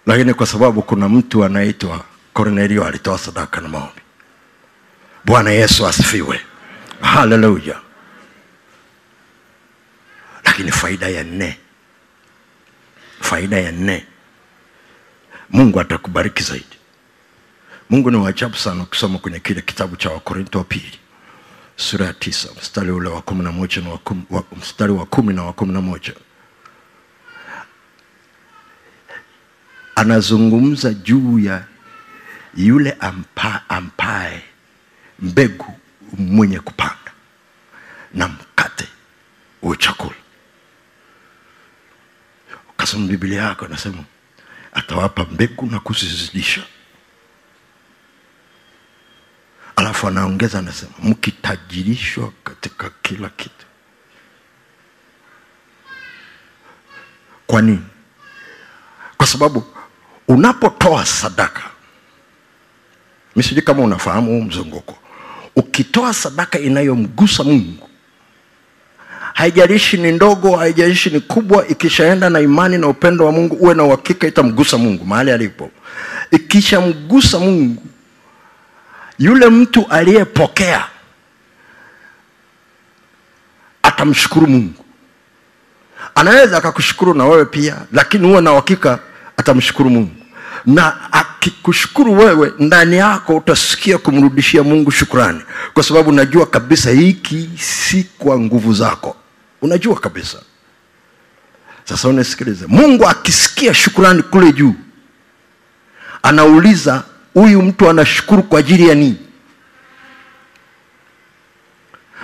Lakini 0.06 0.34
kwa 0.34 0.46
sababu 0.46 0.82
kuna 0.82 1.08
mtu 1.08 1.44
anaitwa 1.44 2.04
kornelio 2.32 2.84
alitoa 2.86 3.18
sadaka 3.18 3.60
na 3.60 3.68
maombi. 3.68 4.00
Bwana 5.24 5.50
yesu 5.50 5.86
asifiwe. 5.86 6.40
Haleluya 7.00 7.80
lakini 10.44 10.72
faida 10.72 11.08
ya 11.08 11.24
nne 11.24 11.58
faida 13.30 13.56
ya 13.60 13.72
nne. 13.72 14.06
Mungu 15.50 15.80
atakubariki 15.80 16.42
zaidi. 16.42 16.76
Mungu 17.90 18.10
ni 18.10 18.16
waajabu 18.16 18.56
sana 18.56 18.82
ukisoma 18.82 19.18
kwenye 19.18 19.40
kile 19.40 19.60
kitabu 19.62 19.96
cha 19.96 20.10
wakorinto 20.10 20.58
wa 20.58 20.64
pili 20.64 20.98
sura 21.76 22.06
ya 22.06 22.12
tisa 22.12 22.48
mstari 22.60 22.90
ule 22.90 23.08
wa 23.08 23.22
kumi 23.22 23.44
na 23.44 23.52
moja 23.52 23.82
na 23.82 23.90
wa 24.30 24.44
mstari 24.58 24.92
wa 24.92 25.06
kumi 25.06 25.34
na 25.34 25.42
wa 25.44 25.52
kumi 25.52 25.72
na 25.72 25.80
moja. 25.80 26.12
Anazungumza 29.94 30.94
juu 30.94 31.38
ya 31.38 31.64
yule 32.56 32.96
ampa, 33.00 33.62
ampae 33.68 34.42
mbegu 35.18 35.74
mwenye 36.18 36.60
kupanda 36.60 37.12
na 38.14 38.28
mkate 38.28 38.88
wa 39.62 39.76
chakula 39.76 40.14
ukasoma 42.80 43.06
biblia 43.06 43.42
yako 43.42 43.64
anasema 43.64 44.04
atawapa 44.72 45.24
mbegu 45.24 45.66
na 45.66 45.80
kuzizidisha. 45.80 46.62
Alafu 49.76 50.08
anaongeza 50.08 50.58
anasema 50.58 50.92
mkitajirishwa 51.02 52.32
katika 52.44 52.90
kila 53.02 53.28
kitu. 53.28 53.66
Kwa 57.46 57.62
nini? 57.62 57.82
Kwa 59.16 59.26
sababu 59.26 59.64
unapotoa 60.28 61.06
sadaka 61.06 61.62
mi 63.36 63.42
sijui 63.42 63.62
kama 63.62 63.82
unafahamu 63.82 64.30
huu 64.30 64.42
mzunguko 64.42 64.98
ukitoa 65.56 66.14
sadaka 66.14 66.58
inayomgusa 66.58 67.44
mungu 67.44 67.89
haijalishi 69.34 69.96
ni 69.96 70.12
ndogo 70.12 70.56
haijalishi 70.56 71.10
ni 71.10 71.20
kubwa 71.20 71.68
ikishaenda 71.68 72.30
na 72.30 72.40
imani 72.40 72.78
na 72.78 72.86
upendo 72.88 73.26
wa 73.26 73.32
mungu 73.32 73.54
uwe 73.56 73.74
na 73.74 73.84
uhakika 73.84 74.26
itamgusa 74.26 74.78
mungu 74.78 75.04
mahali 75.04 75.30
alipo. 75.30 75.70
Ikishamgusa 76.30 77.38
mungu 77.38 77.82
yule 79.18 79.48
mtu 79.48 79.86
aliyepokea 79.90 80.84
atamshukuru 83.82 84.46
mungu. 84.46 84.84
Anaweza 86.14 86.56
akakushukuru 86.58 87.14
na 87.14 87.24
wewe 87.26 87.44
pia 87.44 87.76
lakini 87.92 88.26
huwe 88.28 88.40
na 88.40 88.52
uhakika 88.52 88.98
atamshukuru 89.36 89.90
mungu. 89.90 90.10
Na 90.66 91.12
akikushukuru 91.12 92.18
wewe 92.18 92.52
ndani 92.58 92.96
yako 92.96 93.36
utasikia 93.36 93.98
kumrudishia 93.98 94.62
mungu 94.62 94.90
shukrani 94.90 95.40
kwa 95.74 95.82
sababu 95.82 96.12
najua 96.12 96.46
kabisa 96.46 96.90
hiki 96.90 97.50
si 97.58 98.06
kwa 98.18 98.38
nguvu 98.40 98.74
zako 98.74 99.16
unajua 99.62 100.00
kabisa. 100.00 100.38
Sasa 101.84 102.08
unasikiliza 102.08 102.68
mungu 102.68 103.08
akisikia 103.08 103.74
shukrani 103.74 104.22
kule 104.22 104.52
juu 104.52 104.74
anauliza 106.22 107.02
huyu 107.34 107.62
mtu 107.62 107.90
anashukuru 107.90 108.42
kwa 108.42 108.58
ajili 108.60 108.88
ya 108.88 108.94
nini? 108.94 109.16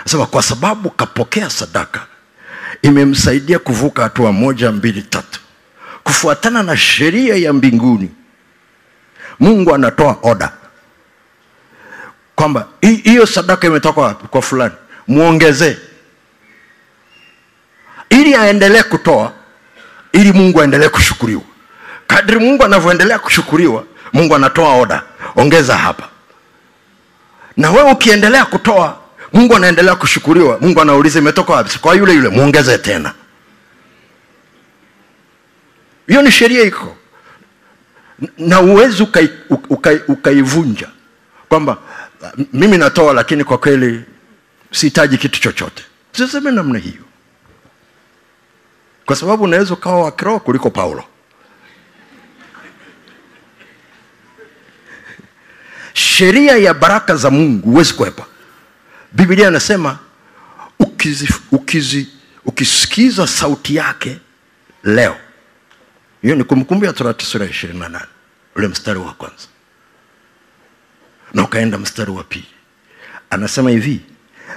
Sema 0.05 0.27
kwa 0.27 0.43
sababu 0.43 0.91
kapokea 0.91 1.51
sadaka 1.51 2.07
imemsaidia 2.83 3.59
kuvuka 3.59 4.03
hatua 4.03 4.33
moja 4.33 4.73
mbili 4.73 5.03
tatu. 5.03 5.41
Kufuatana 6.05 6.63
na 6.63 6.77
sheria 6.77 7.37
ya 7.37 7.53
mbinguni 7.53 8.11
mungu 9.41 9.75
anatoa 9.75 10.19
oda 10.23 10.53
kwamba 12.37 12.69
hiyo 12.81 13.27
sadaka 13.27 13.67
imetoka 13.67 14.01
wapi? 14.01 14.27
Kwa 14.29 14.43
fulani. 14.43 14.75
Mwongezee 15.09 15.77
ili 18.11 18.35
aendelee 18.35 18.83
kutoa 18.83 19.33
ili 20.13 20.33
mungu 20.33 20.61
aendelee 20.61 20.89
kushukuriwa. 20.89 21.43
Kadri 22.07 22.39
mungu 22.39 22.65
anavyoendelea 22.65 23.19
kushukuriwa 23.19 23.85
mungu 24.13 24.35
anatoa 24.35 24.75
oda 24.77 25.03
ongeza 25.37 25.77
hapa. 25.77 26.09
Na 27.57 27.71
wewe 27.71 27.91
ukiendelea 27.93 28.45
kutoa 28.45 28.99
mungu 29.33 29.57
anaendelea 29.57 29.95
kushukuriwa. 29.95 30.59
Mungu 30.61 30.81
anauliza 30.81 31.19
imetoka 31.19 31.53
wapi? 31.53 31.79
Kwa 31.79 31.95
yule 31.95 32.13
yule 32.15 32.29
mwongeze 32.29 32.79
tena. 32.79 33.13
Hiyo 36.09 36.23
ni 36.23 36.31
sheria 36.31 36.63
iko. 36.63 36.97
Na 38.39 38.61
uwezi 38.61 39.03
ukaivunja 39.03 39.37
ukai, 39.51 39.97
ukai, 39.99 40.43
ukai 40.43 40.87
kwamba 41.49 41.77
mimi 42.53 42.79
natoa 42.79 43.13
lakini 43.13 43.45
kwa 43.45 43.59
kweli 43.59 44.01
sihitaji 44.73 45.19
kitu 45.19 45.41
chochote. 45.41 45.83
Siseme 46.13 46.51
namna 46.51 46.79
hiyo 46.79 47.03
kwa 49.07 49.17
sababu 49.17 49.45
unaweza 49.45 49.75
ukawa 49.75 50.03
wa 50.05 50.13
kiroho 50.13 50.41
kuliko 50.41 50.71
paulo. 50.71 51.05
Sheria 55.95 56.57
ya 56.57 56.75
baraka 56.75 57.17
za 57.17 57.31
mungu 57.31 57.71
huwezi 57.71 57.95
kuepa. 57.95 58.27
Biblia 59.13 59.47
ukizi, 61.53 62.09
ukisikiza 62.45 63.27
sauti 63.27 63.77
yake 63.77 64.19
leo. 64.85 65.17
Hiyo 66.23 66.35
ni 66.35 66.45
kumbukumbu 66.45 66.85
ya 66.85 66.93
torati 66.93 67.27
sura 67.27 67.45
ya 67.45 67.51
ishirini 67.51 67.79
na 67.79 67.89
nane 67.89 68.07
ule 68.57 68.69
mstari 68.69 68.99
wa 68.99 69.13
kwanza. 69.13 69.47
Na 71.35 71.45
ukaenda 71.45 71.79
mstari 71.79 72.11
wa 72.11 72.25
pili. 72.25 72.49
Anasema 73.31 73.71
hivi 73.71 74.01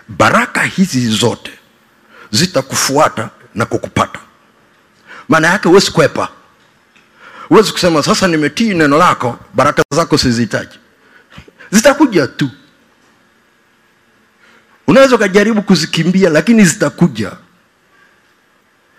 baraka 0.08 0.64
hizi 0.64 1.08
zote 1.08 1.52
zitakufuata 2.32 3.30
na 3.56 3.66
kukupata 3.66 4.20
maana 5.30 5.48
yake 5.48 5.68
huwezi 5.70 5.92
kwepa. 5.92 6.30
Huwezi 7.50 7.72
kusema 7.72 8.04
sasa 8.04 8.28
nimetii 8.28 8.74
neno 8.74 8.98
lako 8.98 9.40
baraka 9.54 9.84
zako 9.96 10.18
sizihitaji. 10.18 10.80
Zitakuja 11.72 12.28
tu. 12.28 12.50
Unaweza 14.88 15.16
ukajaribu 15.16 15.62
kuzikimbia 15.62 16.30
lakini 16.30 16.66
zitakuja. 16.66 17.32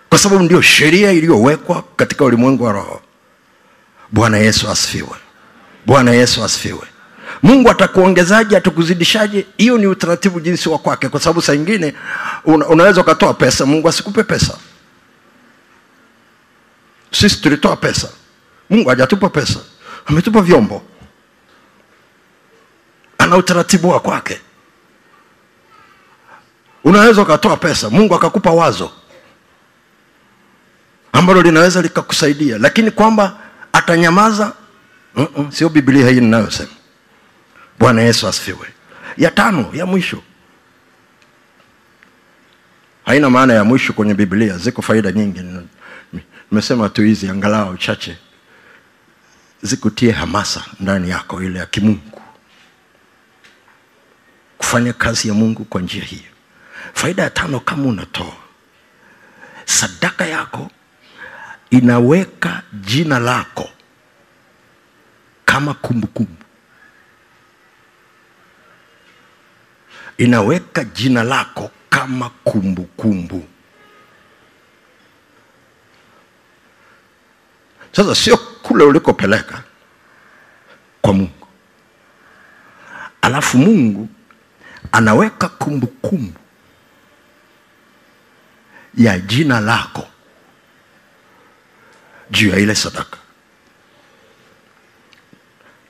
Kwa 0.09 0.19
sababu 0.19 0.43
ndio 0.45 0.63
sheria 0.63 1.13
iliyowekwa 1.13 1.85
katika 1.97 2.25
ulimwengu 2.25 2.65
wa 2.65 2.73
roho. 2.73 3.03
Bwana 4.13 4.39
yesu 4.39 4.71
asifiwe. 4.71 5.17
Bwana 5.87 6.11
yesu 6.11 6.45
asifiwe. 6.45 6.83
Mungu 7.43 7.71
atakuongezaje 7.71 8.57
atakuzidishaje? 8.57 9.47
Hiyo 9.57 9.79
ni 9.79 9.87
utaratibu 9.87 10.41
jinsi 10.41 10.69
wa 10.69 10.79
kwake 10.79 11.09
kwa 11.09 11.21
sababu 11.21 11.43
saa 11.43 11.55
ingine 11.55 11.95
una, 12.45 12.67
unaweza 12.67 13.01
ukatoa 13.01 13.35
pesa 13.35 13.67
mungu 13.67 13.89
asikupe 13.89 14.23
pesa 14.23 14.59
sisi 17.11 17.41
tulitoa 17.43 17.77
pesa. 17.77 18.09
Mungu 18.71 18.89
hajatupa 18.89 19.29
pesa. 19.29 19.61
Ametupa 20.07 20.43
vyombo. 20.43 20.83
Ana 23.19 23.37
utaratibu 23.37 23.89
wa 23.89 24.01
kwake. 24.01 24.41
Unaweza 26.85 27.23
ukatoa 27.23 27.57
pesa 27.57 27.91
mungu 27.91 28.15
akakupa 28.15 28.51
wazo 28.51 28.93
ambalo 31.13 31.43
linaweza 31.43 31.83
likakusaidia 31.83 32.59
lakini 32.59 32.91
kwamba 32.91 33.39
atanyamaza 33.73 34.53
uh-uh, 35.17 35.51
sio 35.51 35.69
biblia 35.69 36.11
hii 36.11 36.21
ninayosema. 36.21 36.71
Bwana 37.79 38.03
yesu 38.03 38.29
asifiwe. 38.29 38.69
Ya 39.17 39.31
tano 39.31 39.71
ya 39.73 39.87
mwisho. 39.87 40.23
Haina 43.05 43.31
maana 43.31 43.55
ya 43.55 43.65
mwisho 43.65 43.93
kwenye 43.93 44.15
biblia 44.15 44.59
ziko 44.59 44.83
faida 44.83 45.13
nyingi 45.13 45.41
nimesema 46.51 46.89
tu 46.89 47.03
hizi 47.03 47.29
angalau 47.29 47.77
chache 47.77 48.17
zikutie 49.63 50.13
hamasa 50.13 50.65
ndani 50.81 51.11
yako 51.11 51.43
ile 51.43 51.59
ya 51.59 51.67
kimungu. 51.67 52.23
Kufanya 54.59 54.93
kazi 54.93 55.29
ya 55.29 55.35
mungu 55.35 55.65
kwa 55.65 55.81
njia 55.81 56.05
hiyo 56.05 56.31
faida 56.95 57.23
ya 57.23 57.31
tano 57.31 57.61
kama 57.61 57.85
unatoa 57.89 58.37
sadaka 59.65 60.27
yako 60.27 60.71
inaweka 61.71 62.63
jina 62.73 63.19
lako 63.19 63.69
kama 65.45 65.75
kumbukumbu. 65.75 66.37
Inaweka 70.19 70.85
jina 70.85 71.23
lako 71.23 71.71
kama 71.91 72.31
kumbukumbu. 72.31 72.87
kumbu. 73.39 73.49
Sasa 78.01 78.15
sio 78.15 78.37
kule 78.37 78.85
ulikopeleka 78.85 79.63
kwa 81.03 81.13
mungu. 81.13 81.47
Alafu 83.23 83.59
mungu 83.59 84.09
anaweka 84.93 85.49
kumbukumbu 85.49 85.87
kumbu 86.09 86.41
ya 88.95 89.19
jina 89.19 89.61
lako 89.61 90.09
juu 92.31 92.49
ya 92.49 92.57
ile 92.59 92.75
sadaka. 92.75 93.17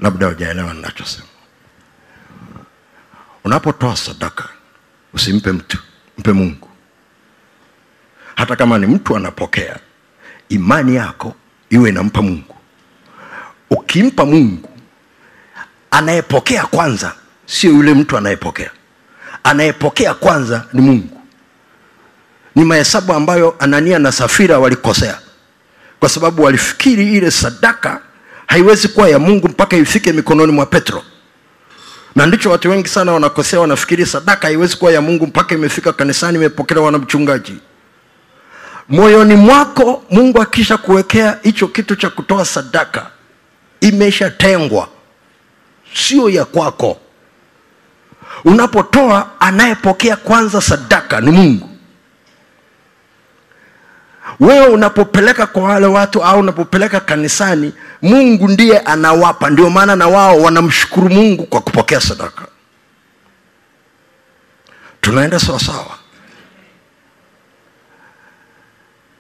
Labda 0.01 0.27
hujaelewa 0.27 0.75
ninachosema. 0.75 1.27
Unapotoa 3.45 3.97
sadaka 3.97 4.49
usimpe 5.13 5.53
mtu 5.53 5.79
mpe 6.19 6.33
mungu. 6.33 6.71
Hata 8.37 8.57
kama 8.57 8.79
ni 8.79 8.87
mtu 8.87 9.17
anapokea 9.17 9.79
imani 10.49 10.95
yako 10.95 11.35
iwe 11.71 11.89
inampa 11.89 12.23
mungu. 12.23 12.55
Ukimpa 13.71 14.25
mungu 14.27 14.69
anayepokea 15.91 16.63
kwanza 16.67 17.13
sio 17.47 17.71
yule 17.71 17.95
mtu 17.95 18.17
anayepokea. 18.17 18.71
Anayepokea 19.45 20.15
kwanza 20.15 20.65
ni 20.73 20.81
mungu. 20.83 21.21
Ni 22.55 22.65
mahesabu 22.65 23.13
ambayo 23.13 23.57
anania 23.59 23.99
na 23.99 24.13
safira 24.13 24.59
walikosea. 24.59 25.19
Kwa 26.01 26.09
sababu 26.09 26.43
walifikiri 26.43 27.17
ile 27.17 27.31
sadaka 27.31 28.01
haiwezi 28.47 28.89
kuwa 28.89 29.09
ya 29.09 29.19
mungu 29.19 29.49
mpaka 29.49 29.77
ifike 29.77 30.13
mikononi 30.13 30.53
mwa 30.53 30.67
petro. 30.67 31.03
Na 32.17 32.27
ndicho 32.27 32.51
watu 32.51 32.71
wengi 32.71 32.89
sana 32.89 33.13
wanakosea 33.13 33.61
wanafikiri 33.61 34.07
sadaka 34.07 34.47
haiwezi 34.47 34.77
kuwa 34.77 34.93
ya 34.93 35.01
mungu 35.01 35.27
mpaka 35.27 35.55
imefika 35.55 35.93
kanisani 35.93 36.37
imepokelewa 36.39 36.91
na 36.93 36.99
mchungaji 36.99 37.57
moyoni 38.91 39.35
mwako 39.37 40.03
mungu 40.11 40.43
akisha 40.43 40.77
kuwekea 40.79 41.39
hicho 41.43 41.69
kitu 41.69 41.97
cha 41.97 42.11
kutoa 42.11 42.45
sadaka 42.45 43.07
imeshatengwa 43.81 44.89
sio 45.95 46.31
ya 46.31 46.45
kwako. 46.45 47.01
Unapotoa 48.45 49.31
anayepokea 49.41 50.17
kwanza 50.17 50.61
sadaka 50.61 51.21
ni 51.21 51.31
mungu. 51.31 51.71
Wewe 54.41 54.67
unapopeleka 54.67 55.47
kwa 55.47 55.63
wale 55.63 55.87
watu 55.87 56.25
au 56.25 56.39
unapopeleka 56.41 57.01
kanisani 57.01 57.73
mungu 58.03 58.49
ndiye 58.49 58.79
anawapa. 58.79 59.51
Ndio 59.51 59.71
maana 59.71 59.97
na 59.97 60.09
wao 60.09 60.41
wanamshukuru 60.41 61.09
mungu 61.11 61.47
kwa 61.47 61.61
kupokea 61.61 62.01
sadaka. 62.01 62.43
Tunaenda 65.01 65.39
sawasawa 65.41 65.99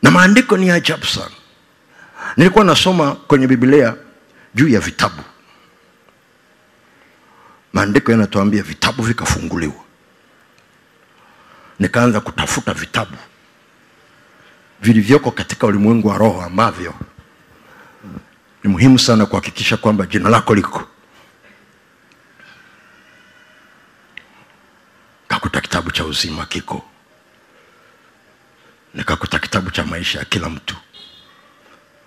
na 0.02 0.10
maandiko 0.10 0.56
ni 0.56 0.70
ajabu 0.70 1.06
sana. 1.06 1.30
Nilikuwa 2.36 2.64
nasoma 2.64 3.14
kwenye 3.14 3.46
biblia 3.46 3.96
juu 4.54 4.68
ya 4.68 4.80
vitabu. 4.80 5.22
Maandiko 7.72 8.10
yanatuambia 8.12 8.62
vitabu 8.62 9.02
vikafunguliwa. 9.02 9.84
Nikaanza 11.78 12.20
kutafuta 12.20 12.74
vitabu 12.74 13.16
vilivyoko 14.82 15.30
katika 15.30 15.66
ulimwengu 15.66 16.08
wa 16.08 16.18
roho 16.18 16.42
ambavyo 16.42 16.94
ni 18.64 18.70
muhimu 18.70 18.98
sana 18.98 19.26
kuhakikisha 19.26 19.76
kwamba 19.76 20.06
jina 20.06 20.28
lako 20.28 20.54
liko. 20.54 20.88
Kakuta 25.28 25.60
kitabu 25.60 25.90
cha 25.90 26.04
uzima 26.04 26.46
kiko 26.46 26.84
nikakuta 28.94 29.38
kitabu 29.38 29.70
cha 29.70 29.84
maisha 29.84 30.18
ya 30.18 30.24
kila 30.24 30.48
mtu. 30.48 30.76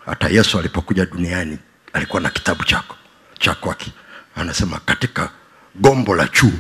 Hata 0.06 0.28
yesu 0.30 0.60
alipokuja 0.60 1.06
duniani 1.06 1.60
alikuwa 1.94 2.22
na 2.22 2.30
kitabu 2.30 2.64
chako 2.64 2.96
cha 3.40 3.56
kwake. 3.56 3.92
Anasema 4.36 4.80
katika 4.80 5.32
gombo 5.76 6.16
la 6.16 6.28
chuu 6.28 6.54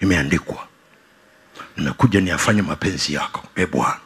imeandikwa 0.00 0.68
nimekuja 1.76 2.20
niyafanye 2.20 2.62
mapenzi 2.62 3.14
yako 3.14 3.44
e 3.56 3.66
bwana. 3.66 4.00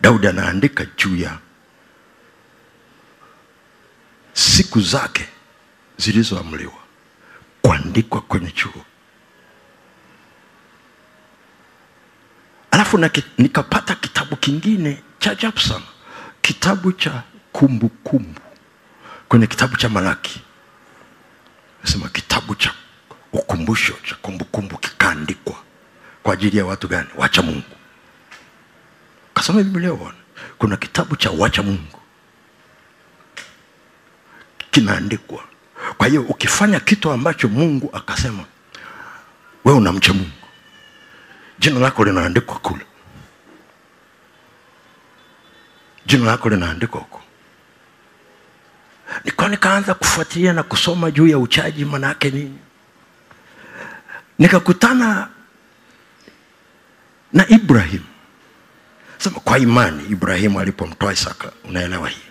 Daudi 0.00 0.26
anaandika 0.26 0.84
juu 0.96 1.16
ya 1.16 1.38
siku 4.32 4.80
zake 4.80 5.28
zilizoamliwa 5.96 6.72
kuandikwa 7.62 8.20
kwenye 8.20 8.50
chuo 8.50 8.84
alafu 12.70 12.98
nikapata 13.38 13.94
kitabu 13.94 14.36
kingine 14.36 15.02
cha 15.18 15.34
Japson, 15.34 15.82
kitabu 16.42 16.92
cha 16.92 17.22
kumbukumbu. 17.52 17.88
Kumbu. 18.10 18.40
kwenye 19.28 19.46
kitabu 19.46 19.76
cha 19.76 19.88
malaki. 19.88 20.40
Nasema 21.84 22.08
kitabu 22.08 22.54
cha 22.54 22.74
ukumbusho 23.32 23.94
cha 24.08 24.14
kumbukumbu 24.14 24.78
kikaandikwa. 24.78 25.54
Kwa 26.22 26.32
ajili 26.34 26.58
ya 26.58 26.66
watu 26.66 26.88
gani? 26.88 27.08
Wacha 27.16 27.42
mungu. 27.42 27.76
Kasoma 29.34 29.62
biblia 29.62 29.98
kuna 30.58 30.76
kitabu 30.76 31.16
cha 31.16 31.30
wacha 31.30 31.62
mungu. 31.62 32.00
Kinaandikwa. 34.70 35.44
Kwa 35.98 36.06
hiyo 36.06 36.22
ukifanya 36.22 36.80
kitu 36.80 37.10
ambacho 37.10 37.48
mungu 37.48 37.90
akasema 37.92 38.44
we 39.64 39.72
unamcha 39.72 40.12
mungu 40.12 40.39
jina 41.60 41.80
lako 41.80 42.04
linaandikwa 42.04 42.58
kule. 42.58 42.86
Jina 46.06 46.24
lako 46.26 46.48
linaandikwa 46.48 47.00
huko. 47.00 47.22
Nikawa 49.24 49.48
nikaanza 49.48 49.94
kufuatilia 49.94 50.52
na 50.52 50.62
kusoma 50.62 51.10
juu 51.10 51.26
ya 51.28 51.38
uchaji 51.38 51.84
manake 51.84 52.30
nini? 52.30 52.58
Nikakutana 54.38 55.28
na 57.32 57.48
ibrahim. 57.48 58.02
Sema 59.18 59.40
kwa 59.40 59.58
imani 59.58 60.04
ibrahimu 60.04 60.60
alipomtoa 60.60 61.12
isaka 61.12 61.52
unaelewa 61.68 62.08
hii? 62.08 62.22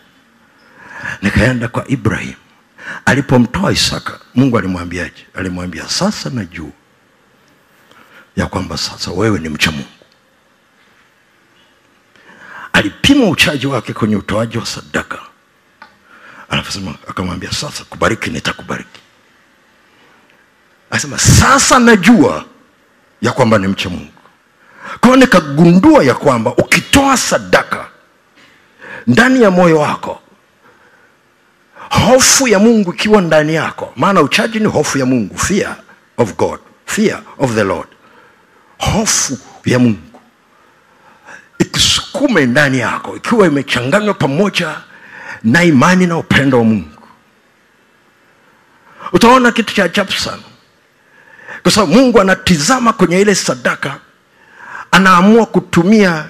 Nikaenda 1.21 1.67
kwa 1.67 1.87
ibrahim. 1.87 2.33
Alipomtoa 3.05 3.71
isaka 3.71 4.19
mungu 4.35 4.57
alimwambiaje? 4.57 5.25
Alimwambia 5.33 5.89
sasa 5.89 6.29
najua 6.29 6.71
ya 8.39 8.45
kwamba 8.47 8.77
sasa 8.77 9.11
wewe 9.11 9.39
ni 9.39 9.49
mcha 9.49 9.71
mungu. 9.71 9.87
Alipima 12.73 13.25
uchaji 13.29 13.67
wake 13.67 13.93
kwenye 13.93 14.15
utoaji 14.15 14.57
wa 14.57 14.65
sadaka. 14.65 15.19
Anasema 16.49 16.95
akamwambia 17.07 17.51
sasa 17.51 17.83
kubariki 17.83 18.29
nitakubariki. 18.29 18.99
Anasema 20.91 21.17
sasa 21.19 21.79
najua 21.79 22.45
ya 23.21 23.31
kwamba 23.31 23.57
ni 23.57 23.67
mcha 23.67 23.89
mungu. 23.89 24.11
Kwao 24.99 25.15
nikagundua 25.15 26.03
ya 26.03 26.13
kwamba 26.13 26.55
ukitoa 26.55 27.17
sadaka 27.17 27.87
ndani 29.07 29.41
ya 29.41 29.51
moyo 29.51 29.79
wako 29.79 30.21
hofu 31.89 32.47
ya 32.47 32.59
mungu 32.59 32.93
ikiwa 32.93 33.21
ndani 33.21 33.53
yako 33.55 33.93
maana 33.95 34.21
uchaji 34.21 34.59
ni 34.59 34.65
hofu 34.65 34.97
ya 34.97 35.05
mungu 35.05 35.37
fear 35.37 35.75
of 36.17 36.35
god 36.35 36.59
fear 36.85 37.21
of 37.37 37.55
the 37.55 37.63
lord 37.63 37.87
hofu 38.79 39.37
ya 39.65 39.79
mungu. 39.79 39.99
Ikisukume 41.59 42.45
ndani 42.45 42.79
yako 42.79 43.15
ikiwa 43.15 43.47
imechanganywa 43.47 44.13
pamoja 44.13 44.75
na 45.43 45.63
imani 45.63 46.07
na 46.07 46.17
upendo 46.17 46.57
wa 46.57 46.63
mungu. 46.63 46.89
Utaona 49.13 49.51
kitu 49.51 49.73
cha 49.75 49.83
ajabu 49.83 50.11
sana. 50.11 50.43
Kwa 51.63 51.71
sababu 51.71 51.93
mungu 51.93 52.21
anatizama 52.21 52.93
kwenye 52.93 53.21
ile 53.21 53.35
sadaka 53.35 53.99
anaamua 54.91 55.45
kutumia 55.45 56.25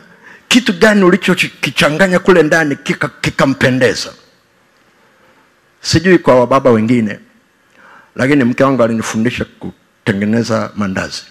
kitu 0.47 0.73
gani 0.73 1.03
ulichokichanganya 1.03 2.19
kule 2.19 2.43
ndani 2.43 2.77
kikampendeza. 3.21 4.09
Kika 4.09 4.21
sijui 5.81 6.17
kwa 6.17 6.39
wababa 6.39 6.69
wengine 6.71 7.19
lakini 8.15 8.43
mke 8.43 8.63
wangu 8.63 8.83
alinifundisha 8.83 9.45
kutengeneza 9.45 10.71
mandazi 10.75 11.23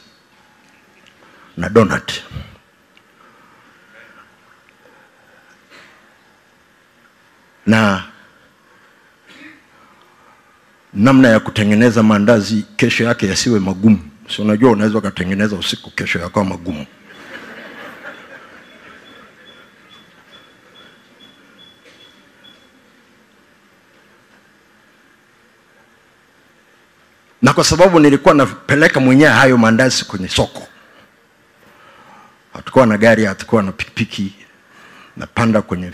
na 1.58 1.68
donut. 1.68 2.22
Na 7.66 8.04
namna 10.94 11.28
ya 11.28 11.40
kutengeneza 11.40 12.02
maandazi 12.02 12.64
kesho 12.76 13.04
yake 13.04 13.26
yasiwe 13.26 13.60
magumu. 13.60 13.98
Si 14.36 14.42
unajua 14.42 14.70
unaweza 14.70 14.98
ukatengeneza 14.98 15.56
usiku 15.56 15.90
kesho 15.90 16.18
yakawa 16.18 16.46
magumu. 16.46 16.86
Na 27.42 27.52
kwa 27.52 27.64
sababu 27.64 28.00
nilikuwa 28.00 28.34
napeleka 28.34 29.00
mwenyewe 29.00 29.30
hayo 29.30 29.58
maandazi 29.58 30.04
kwenye 30.04 30.28
soko 30.28 30.67
hatukuwa 32.68 32.86
na 32.86 32.98
gari 32.98 33.24
hatukuwa 33.24 33.62
na 33.62 33.72
pikipiki 33.72 34.32
napanda 35.16 35.62
kwenye 35.62 35.92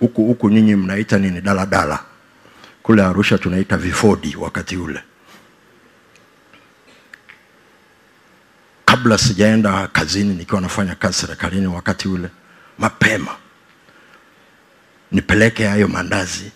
huku 0.00 0.24
huku 0.26 0.50
nyinyi 0.50 0.74
mnaita 0.76 1.18
nini 1.18 1.40
daladala. 1.40 2.04
Kule 2.82 3.02
arusha 3.04 3.38
tunaita 3.38 3.76
vifodi 3.76 4.36
wakati 4.36 4.76
ule. 4.76 5.00
Kabla 8.84 9.18
sijaenda 9.18 9.88
kazini 9.88 10.34
nikiwa 10.34 10.60
nafanya 10.60 10.94
kazi 10.94 11.14
serikalini 11.14 11.66
wakati 11.66 12.08
ule 12.08 12.28
mapema 12.78 13.36
nipeleke 15.12 15.66
hayo 15.66 15.88
mandazi 15.88 16.52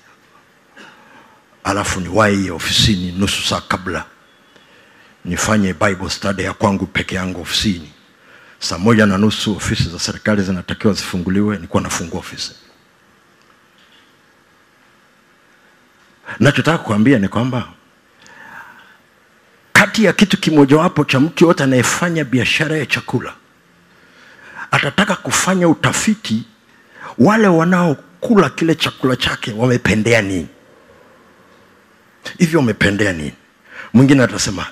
alafu 1.65 2.01
niwahi 2.01 2.51
ofisini 2.51 3.13
nusu 3.13 3.43
saa 3.49 3.61
kabla 3.61 4.05
nifanye 5.25 5.73
bible 5.75 6.11
study 6.11 6.43
ya 6.43 6.53
kwangu 6.53 6.87
peke 6.87 7.15
yangu 7.15 7.41
ofisini 7.41 7.93
saa 8.59 8.79
moja 8.79 9.07
na 9.07 9.19
nusu 9.19 9.57
ofisi 9.57 9.89
za 9.91 9.99
serikali 9.99 10.43
zinatakiwa 10.43 10.93
zifunguliwe 10.95 11.57
nilikuwa 11.57 11.83
nafungua 11.83 12.21
ofisi. 12.21 12.53
Nachotaka 16.41 16.79
kuambia 16.79 17.19
ni 17.19 17.29
kwamba 17.29 17.69
kati 19.73 20.05
ya 20.05 20.13
kitu 20.13 20.37
kimojawapo 20.41 21.05
cha 21.05 21.21
mtu 21.21 21.45
yoyote 21.45 21.63
anayefanya 21.65 22.25
biashara 22.25 22.77
ya 22.77 22.87
chakula 22.87 23.35
atataka 24.71 25.17
kufanya 25.17 25.69
utafiti 25.69 26.43
wale 27.19 27.49
wanaokula 27.49 28.51
kile 28.51 28.75
chakula 28.75 29.17
chake 29.17 29.53
wamependea 29.53 30.23
nini. 30.23 30.49
Hivyo 32.39 32.59
wamependea 32.59 33.13
nini? 33.13 33.33
Mwingine 33.93 34.23
atasema 34.23 34.67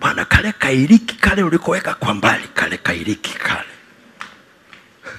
bwana 0.00 0.24
kale 0.24 0.52
kairiki 0.58 1.14
kale 1.16 1.42
ulikoweka 1.42 1.94
kwa 1.94 2.14
mbali 2.14 2.44
kale 2.54 2.76
kairiki 2.76 3.34
kale. 3.38 3.64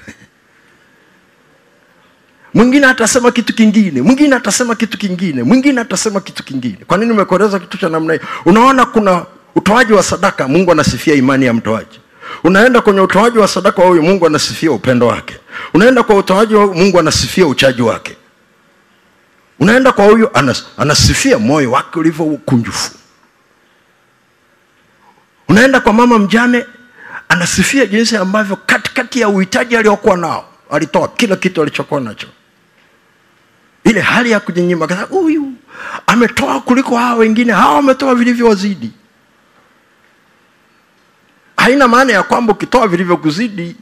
Mwingine 2.53 2.85
atasema 2.87 3.31
kitu 3.31 3.53
kingine 3.55 4.01
mwingine 4.01 4.35
atasema 4.35 4.75
kitu 4.75 4.97
kingine 4.97 5.43
mwingine 5.43 5.81
atasema 5.81 6.21
kitu 6.21 6.43
kingine. 6.43 6.77
Kwa 6.87 6.97
nini 6.97 7.11
umekueleza 7.11 7.59
kitu 7.59 7.77
cha 7.77 7.89
namna 7.89 8.13
hiyo? 8.13 8.25
Unaona 8.45 8.85
kuna 8.85 9.25
utoaji 9.55 9.93
wa 9.93 10.03
sadaka 10.03 10.47
mungu 10.47 10.71
anasifia 10.71 11.15
imani 11.15 11.45
ya 11.45 11.53
mtoaji. 11.53 11.99
Unaenda 12.43 12.81
kwenye 12.81 12.99
utoaji 13.01 13.37
wa 13.37 13.47
sadaka 13.47 13.83
huyu 13.83 14.03
mungu 14.03 14.25
anasifia 14.25 14.71
upendo 14.71 15.07
wake. 15.07 15.35
Unaenda 15.73 16.03
kwa 16.03 16.15
utoaji 16.15 16.55
wa 16.55 16.67
mungu 16.67 16.99
anasifia 16.99 17.47
uchaji 17.47 17.81
wake. 17.81 18.17
Unaenda 19.59 19.91
kwa 19.91 20.05
huyu 20.05 20.29
anas, 20.37 20.65
anasifia 20.77 21.39
moyo 21.39 21.71
wake 21.71 21.99
ulivyo 21.99 22.25
ukunjufu 22.25 22.91
unaenda 25.51 25.79
kwa 25.79 25.93
mama 25.93 26.19
mjane 26.19 26.65
anasifia 27.29 27.85
jinsi 27.85 28.17
ambavyo 28.17 28.55
katikati 28.55 29.21
ya 29.21 29.29
uhitaji 29.29 29.77
aliokuwa 29.77 30.17
nao 30.17 30.49
alitoa 30.69 31.07
kila 31.07 31.35
kitu 31.35 31.61
alichokuwa 31.61 32.01
nacho. 32.01 32.27
Ile 33.83 34.01
hali 34.01 34.31
ya 34.31 34.39
kujinyima 34.39 34.85
huyu 35.09 35.53
ametoa 36.07 36.61
kuliko 36.61 36.97
hawa 36.97 37.15
wengine 37.15 37.53
hawa 37.53 37.73
wametoa 37.75 38.15
vilivyowazidi 38.15 38.91
haina 41.57 41.87
maana 41.87 42.13
ya 42.13 42.23
kwamba 42.23 42.53
ukitoa 42.53 42.87
vilivyokuzidi 42.87 43.75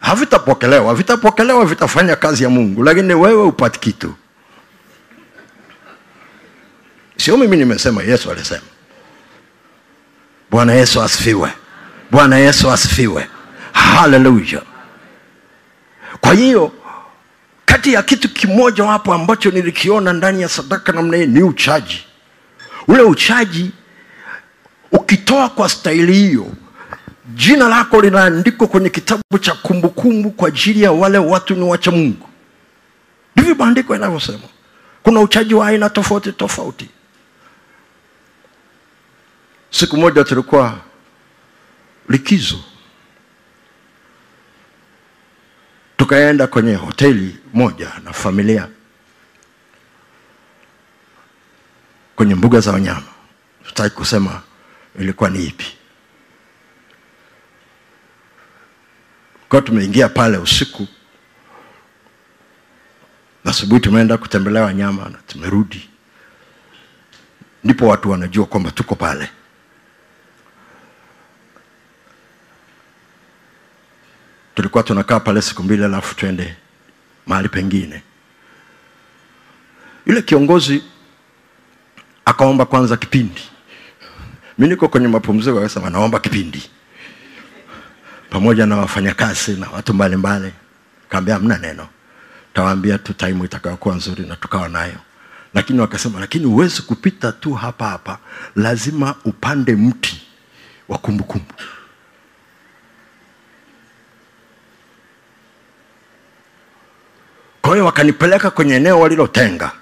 havitapokelewa. 0.00 0.94
Vitapokelewa 0.94 1.64
vitafanya 1.64 2.16
kazi 2.16 2.42
ya 2.44 2.50
mungu 2.50 2.82
lakini 2.84 3.14
wewe 3.14 3.42
upati 3.42 3.78
kitu. 3.80 4.14
Sio 7.16 7.36
mimi 7.36 7.56
nimesema 7.56 8.02
yesu 8.02 8.30
alisema 8.30 8.60
bwana 10.50 10.72
yesu 10.72 11.02
asifiwe. 11.02 11.52
Bwana 12.10 12.38
yesu 12.38 12.70
asifiwe. 12.70 13.28
Haleluya 13.72 14.62
kwa 16.20 16.34
hiyo 16.34 16.72
kati 17.64 17.92
ya 17.92 18.02
kitu 18.02 18.28
kimoja 18.28 18.84
wapo 18.84 19.14
ambacho 19.14 19.50
nilikiona 19.50 20.12
ndani 20.12 20.42
ya 20.42 20.48
sadaka 20.48 20.92
namna 20.92 21.16
hii 21.16 21.26
ni 21.26 21.42
uchaji. 21.42 22.04
Ule 22.88 23.02
uchaji 23.02 23.70
ukitoa 24.92 25.48
kwa 25.48 25.68
staili 25.68 26.12
hiyo 26.12 26.46
jina 27.34 27.68
lako 27.68 28.00
linaandikwa 28.00 28.66
kwenye 28.66 28.90
kitabu 28.90 29.38
cha 29.40 29.54
kumbukumbu 29.54 30.30
kwa 30.30 30.48
ajili 30.48 30.82
ya 30.82 30.92
wale 30.92 31.18
watu 31.18 31.54
ni 31.54 31.62
wacha 31.64 31.90
mungu. 31.90 32.28
Ndivyo 33.36 33.54
maandiko 33.54 33.92
yanavyosema 33.92 34.38
kuna 35.02 35.20
uchaji 35.20 35.54
wa 35.54 35.66
aina 35.68 35.90
tofauti 35.90 36.32
tofauti 36.32 36.88
siku 39.70 39.96
moja 39.96 40.24
tulikuwa 40.24 40.80
likizo. 42.08 42.60
Tukaenda 45.96 46.46
kwenye 46.46 46.74
hoteli 46.74 47.36
moja 47.54 47.92
na 48.04 48.12
familia 48.12 48.68
kwenye 52.16 52.34
mbuga 52.34 52.60
za 52.60 52.72
wanyama. 52.72 53.02
Sitaki 53.68 53.96
kusema 53.96 54.42
ilikuwa 54.98 55.30
ni 55.30 55.44
ipi. 55.46 55.66
Kwa 59.48 59.62
tumeingia 59.62 60.08
pale 60.08 60.36
usiku 60.38 60.86
asubuhi 63.44 63.80
tumeenda 63.80 64.16
kutembelea 64.18 64.62
wanyama 64.62 65.04
na 65.08 65.18
tumerudi. 65.26 65.88
Ndipo 67.64 67.86
watu 67.86 68.10
wanajua 68.10 68.46
kwamba 68.46 68.70
tuko 68.70 68.94
pale 68.94 69.30
tulikuwa 74.58 74.82
tunakaa 74.82 75.20
pale 75.20 75.42
siku 75.42 75.62
mbili 75.62 75.84
alafu 75.84 76.16
twende 76.16 76.56
mahali 77.26 77.48
pengine. 77.48 78.02
Yule 80.06 80.22
kiongozi 80.22 80.82
akaomba 82.24 82.66
kwanza 82.66 82.96
kipindi. 82.96 83.40
Mi 84.58 84.68
niko 84.68 84.88
kwenye 84.88 85.08
mapumziko 85.08 85.58
akasema 85.58 85.90
naomba 85.90 86.20
kipindi. 86.20 86.70
Pamoja 88.30 88.66
na 88.66 88.76
wafanyakazi 88.76 89.52
na 89.56 89.70
watu 89.70 89.94
mbalimbali 89.94 90.52
kaambia 91.08 91.34
hamna 91.34 91.58
neno. 91.58 91.88
Tawaambia 92.54 92.98
tu 92.98 93.12
taimu 93.14 93.44
itakayokuwa 93.44 93.94
nzuri 93.94 94.26
na 94.26 94.36
tukawa 94.36 94.68
nayo. 94.68 94.98
Lakini 95.54 95.80
wakasema 95.80 96.20
lakini 96.20 96.44
huwezi 96.44 96.82
kupita 96.82 97.32
tu 97.32 97.54
hapa 97.54 97.88
hapa. 97.88 98.18
Lazima 98.56 99.14
upande 99.24 99.76
mti 99.76 100.22
wa 100.88 100.98
kumbukumbu 100.98 101.54
kwa 107.68 107.74
hiyo 107.76 107.86
wakanipeleka 107.86 108.50
kwenye 108.50 108.74
eneo 108.74 109.00
walilotenga. 109.00 109.72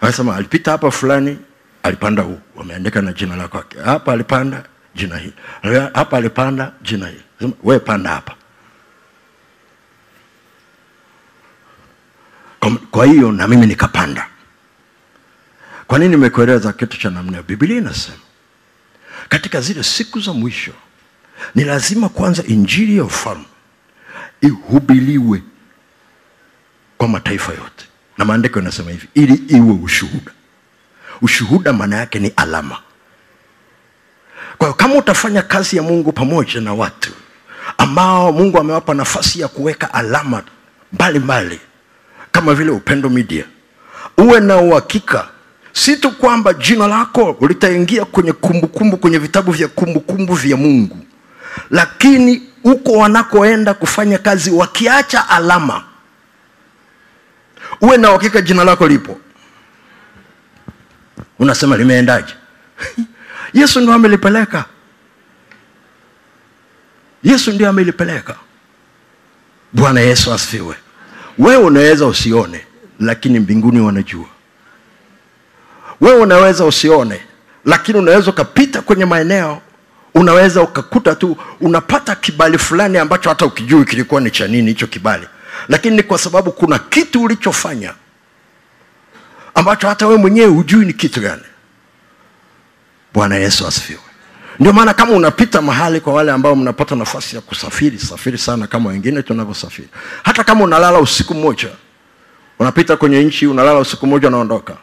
Akasema 0.00 0.36
alipita 0.36 0.70
hapa 0.70 0.90
fulani 0.90 1.38
alipanda 1.82 2.22
huu. 2.22 2.38
Wameandika 2.54 3.02
na 3.02 3.12
jina 3.12 3.36
lako 3.36 3.64
hapa 3.84 4.12
alipanda 4.12 4.64
jina 4.94 5.16
hii, 5.18 5.32
hapa 5.94 6.16
alipanda 6.16 6.72
jina 6.82 7.08
hii, 7.08 7.20
Sema, 7.40 7.52
we 7.62 7.78
panda 7.78 8.10
hapa. 8.10 8.34
Kwa- 12.60 12.78
kwa 12.90 13.06
hiyo 13.06 13.32
na 13.32 13.48
mimi 13.48 13.66
nikapanda. 13.66 14.26
Kwa 15.86 15.98
nini 15.98 16.10
nimekueleza 16.10 16.72
kitu 16.72 16.98
cha 16.98 17.10
namna 17.10 17.42
biblia 17.42 17.78
inasema? 17.78 18.16
Katika 19.28 19.60
zile 19.60 19.82
siku 19.82 20.20
za 20.20 20.32
mwisho 20.32 20.72
ni 21.54 21.64
lazima 21.64 22.08
kwanza 22.08 22.42
injili 22.46 22.96
ya 22.96 23.04
ufalme 23.04 23.44
ihubiliwe 24.40 25.42
kwa 26.98 27.08
mataifa 27.08 27.52
yote. 27.52 27.84
Na 28.18 28.24
maandiko 28.24 28.58
yanasema 28.58 28.90
hivi 28.90 29.08
ili 29.14 29.34
iwe 29.34 29.78
ushuhuda. 29.84 30.32
Ushuhuda 31.22 31.72
maana 31.72 31.96
yake 31.96 32.18
ni 32.18 32.32
alama. 32.36 32.78
Kwa 34.58 34.66
hiyo 34.66 34.74
kama 34.74 34.94
utafanya 34.94 35.42
kazi 35.42 35.76
ya 35.76 35.82
mungu 35.82 36.12
pamoja 36.12 36.60
na 36.60 36.74
watu 36.74 37.12
ambao 37.78 38.32
mungu 38.32 38.58
amewapa 38.58 38.94
nafasi 38.94 39.40
ya 39.40 39.48
kuweka 39.48 39.94
alama 39.94 40.42
mbalimbali 40.92 41.60
kama 42.32 42.54
vile 42.54 42.70
upendo 42.70 43.08
media 43.08 43.44
uwe 44.18 44.40
na 44.40 44.56
uhakika 44.56 45.28
si 45.72 45.96
tu 45.96 46.10
kwamba 46.12 46.52
jina 46.54 46.86
lako 46.86 47.36
litaingia 47.48 48.04
kwenye 48.04 48.32
kumbukumbu 48.32 48.68
kumbu, 48.78 48.96
kwenye 48.96 49.18
vitabu 49.18 49.52
vya 49.52 49.68
kumbukumbu 49.68 50.12
kumbu 50.16 50.34
vya 50.34 50.56
mungu 50.56 50.98
lakini 51.70 52.42
huko 52.62 52.92
wanakoenda 52.92 53.74
kufanya 53.74 54.18
kazi 54.18 54.50
wakiacha 54.50 55.28
alama 55.28 55.84
uwe 57.80 57.96
na 57.96 58.10
uhakika 58.10 58.40
jina 58.42 58.64
lako 58.64 58.88
lipo. 58.88 59.20
Unasema 61.38 61.76
limeendaje? 61.76 62.34
Yesu 63.54 63.80
ndio 63.80 63.94
amelipeleka. 63.94 64.64
Yesu 67.22 67.52
ndio 67.52 67.68
amelipeleka. 67.68 68.34
Bwana 69.72 70.00
yesu 70.00 70.32
asifiwe. 70.32 70.74
Wewe 71.38 71.62
unaweza 71.64 72.06
usione 72.06 72.66
lakini 73.00 73.40
mbinguni 73.40 73.80
wanajua. 73.80 74.26
Wewe 76.00 76.20
unaweza 76.20 76.64
usione 76.64 77.20
lakini 77.64 77.98
unaweza 77.98 78.30
ukapita 78.30 78.82
kwenye 78.82 79.04
maeneo. 79.04 79.62
Unaweza 80.14 80.62
ukakuta 80.62 81.14
tu 81.14 81.36
unapata 81.60 82.14
kibali 82.14 82.58
fulani 82.58 82.98
ambacho 82.98 83.28
hata 83.28 83.46
ukijui 83.46 83.84
kilikuwa 83.84 84.20
ni 84.20 84.30
cha 84.30 84.46
nini 84.48 84.68
hicho 84.68 84.86
kibali 84.86 85.26
lakini 85.68 85.96
ni 85.96 86.02
kwa 86.02 86.18
sababu 86.18 86.52
kuna 86.52 86.78
kitu 86.78 87.22
ulichofanya 87.22 87.94
ambacho 89.54 89.88
hata 89.88 90.06
wewe 90.06 90.18
mwenyewe 90.18 90.46
hujui 90.46 90.86
ni 90.86 90.92
kitu 90.92 91.20
gani. 91.20 91.42
Bwana 93.14 93.36
yesu 93.36 93.66
asifiwe. 93.66 94.00
Ndio 94.60 94.72
maana 94.72 94.94
kama 94.94 95.12
unapita 95.12 95.62
mahali 95.62 96.00
kwa 96.00 96.12
wale 96.14 96.32
ambao 96.32 96.56
mnapata 96.56 96.96
nafasi 96.96 97.36
ya 97.36 97.42
kusafiri 97.42 97.98
safiri 97.98 98.38
sana 98.38 98.66
kama 98.66 98.90
wengine 98.90 99.22
tunavyosafiri. 99.22 99.88
Hata 100.22 100.44
kama 100.44 100.64
unalala 100.64 100.98
usiku 101.00 101.34
mmoja 101.34 101.68
unapita 102.58 102.96
kwenye 102.96 103.24
nchi 103.24 103.46
unalala 103.46 103.78
usiku 103.78 104.06
mmoja 104.06 104.28
unaondoka. 104.28 104.76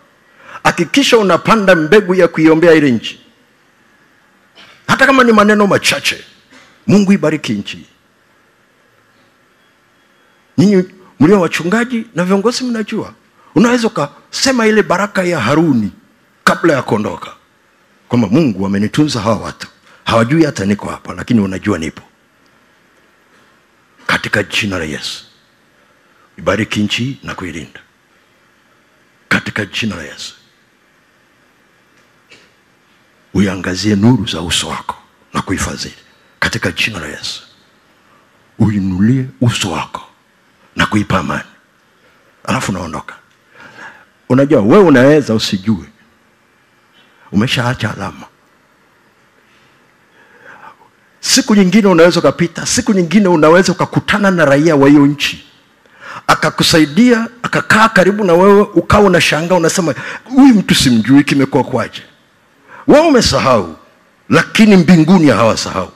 Hakikisha 0.63 1.17
unapanda 1.17 1.75
mbegu 1.75 2.15
ya 2.15 2.27
kuiombea 2.27 2.73
ile 2.73 2.91
nchi. 2.91 3.19
Hata 4.87 5.05
kama 5.05 5.23
ni 5.23 5.31
maneno 5.31 5.67
machache 5.67 6.23
mungu 6.87 7.13
ibariki 7.13 7.53
nchi 7.53 7.85
nyinyi 10.57 10.83
mlio 11.19 11.41
wachungaji 11.41 12.05
na 12.15 12.23
viongozi 12.25 12.63
mnajua. 12.63 13.13
Unaweza 13.55 13.87
ukasema 13.87 14.67
ile 14.67 14.83
baraka 14.83 15.23
ya 15.23 15.39
haruni 15.39 15.91
kabla 16.43 16.73
ya 16.73 16.81
kuondoka 16.81 17.31
kwamba 18.07 18.27
mungu 18.27 18.65
amenitunza 18.65 19.21
hawa 19.21 19.35
watu. 19.37 19.67
Hawajui 20.05 20.43
hata 20.45 20.65
niko 20.65 20.89
hapa 20.89 21.13
lakini 21.13 21.39
unajua 21.39 21.77
nipo. 21.77 22.01
Katika 24.07 24.43
jina 24.43 24.77
la 24.79 24.85
yesu. 24.85 25.25
Ibariki 26.37 26.79
nchi 26.79 27.19
na 27.23 27.35
kuilinda. 27.35 27.79
Katika 29.29 29.65
jina 29.65 29.95
la 29.95 30.03
yesu. 30.03 30.35
Uiangazie 33.33 33.95
nuru 33.95 34.25
za 34.25 34.41
uso 34.41 34.67
wako 34.69 34.95
na 35.33 35.41
kuifadhili 35.41 35.95
katika 36.39 36.71
jina 36.71 36.99
la 36.99 37.07
yesu. 37.07 37.43
Uinulie 38.59 39.25
uso 39.41 39.71
wako 39.71 40.01
na 40.75 40.85
kuipa 40.85 41.19
amani. 41.19 41.43
Alafu 42.43 42.71
unaondoka. 42.71 43.15
Unajua 44.29 44.61
wewe 44.61 44.83
unaweza 44.83 45.33
usijue. 45.33 45.85
Umeshaacha 47.31 47.91
alama. 47.93 48.25
Siku 51.19 51.55
nyingine 51.55 51.87
unaweza 51.87 52.19
ukapita 52.19 52.65
siku 52.65 52.93
nyingine 52.93 53.27
unaweza 53.27 53.71
ukakutana 53.71 54.31
na 54.31 54.45
raia 54.45 54.75
wa 54.75 54.89
hiyo 54.89 55.05
nchi. 55.05 55.45
Akakusaidia 56.27 57.27
akakaa 57.43 57.89
karibu 57.89 58.23
na 58.23 58.33
wewe 58.33 58.61
ukawa 58.61 59.03
unashangaa 59.03 59.55
unasema 59.55 59.95
huyu 60.23 60.53
mtu 60.55 60.75
simjui 60.75 61.23
kimekuwa 61.23 61.63
kwaje? 61.63 62.01
We 62.87 62.99
umesahau 62.99 63.75
lakini 64.29 64.75
mbinguni 64.77 65.29
hawasahau. 65.29 65.91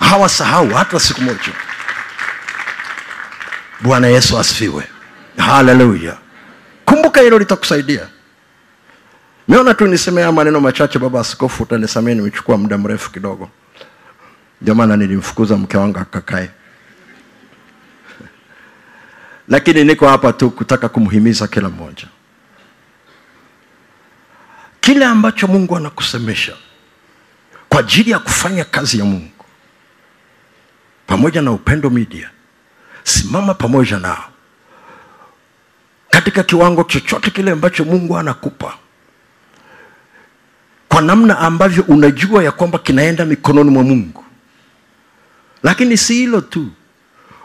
Hawasahau 0.00 0.68
hata 0.70 1.00
siku 1.00 1.20
moja 1.22 1.38
bwana 3.82 4.06
yesu 4.06 4.38
asifiwe. 4.38 4.88
Haleluya 5.36 6.18
kumbuka 6.84 7.20
hilo 7.20 7.38
litakusaidia. 7.38 8.08
Meona 9.48 9.74
tu 9.74 9.86
nisemea 9.86 10.32
maneno 10.32 10.60
machache 10.60 10.98
baba 10.98 11.20
askofu 11.20 11.62
utanisamee 11.62 12.14
nimechukua 12.14 12.56
muda 12.56 12.78
mrefu 12.78 13.12
kidogo. 13.12 13.50
Ndio 14.60 14.74
maana 14.74 14.96
nilimfukuza 14.96 15.56
mke 15.56 15.76
wangu 15.76 15.98
akakae. 15.98 16.50
Lakini 19.48 19.84
niko 19.84 20.08
hapa 20.08 20.32
tu 20.32 20.50
kutaka 20.50 20.88
kumhimiza 20.88 21.48
kila 21.48 21.68
mmoja. 21.68 22.06
Kile 24.80 25.04
ambacho 25.04 25.46
mungu 25.46 25.76
anakusemesha 25.76 26.56
kwa 27.68 27.80
ajili 27.80 28.10
ya 28.10 28.18
kufanya 28.18 28.64
kazi 28.64 28.98
ya 28.98 29.04
mungu 29.04 29.44
pamoja 31.06 31.42
na 31.42 31.52
upendo 31.52 31.90
media 31.90 32.30
simama 33.04 33.54
pamoja 33.54 33.98
nao 33.98 34.24
katika 36.10 36.42
kiwango 36.42 36.84
chochote 36.84 37.30
kile 37.30 37.50
ambacho 37.50 37.84
mungu 37.84 38.18
anakupa. 38.18 38.74
Kwa 40.88 41.02
namna 41.02 41.38
ambavyo 41.38 41.84
unajua 41.88 42.44
ya 42.44 42.52
kwamba 42.52 42.78
kinaenda 42.78 43.24
mikononi 43.24 43.70
mwa 43.70 43.82
mungu. 43.82 44.24
Lakini 45.62 45.96
si 45.96 46.14
hilo 46.14 46.40
tu. 46.40 46.68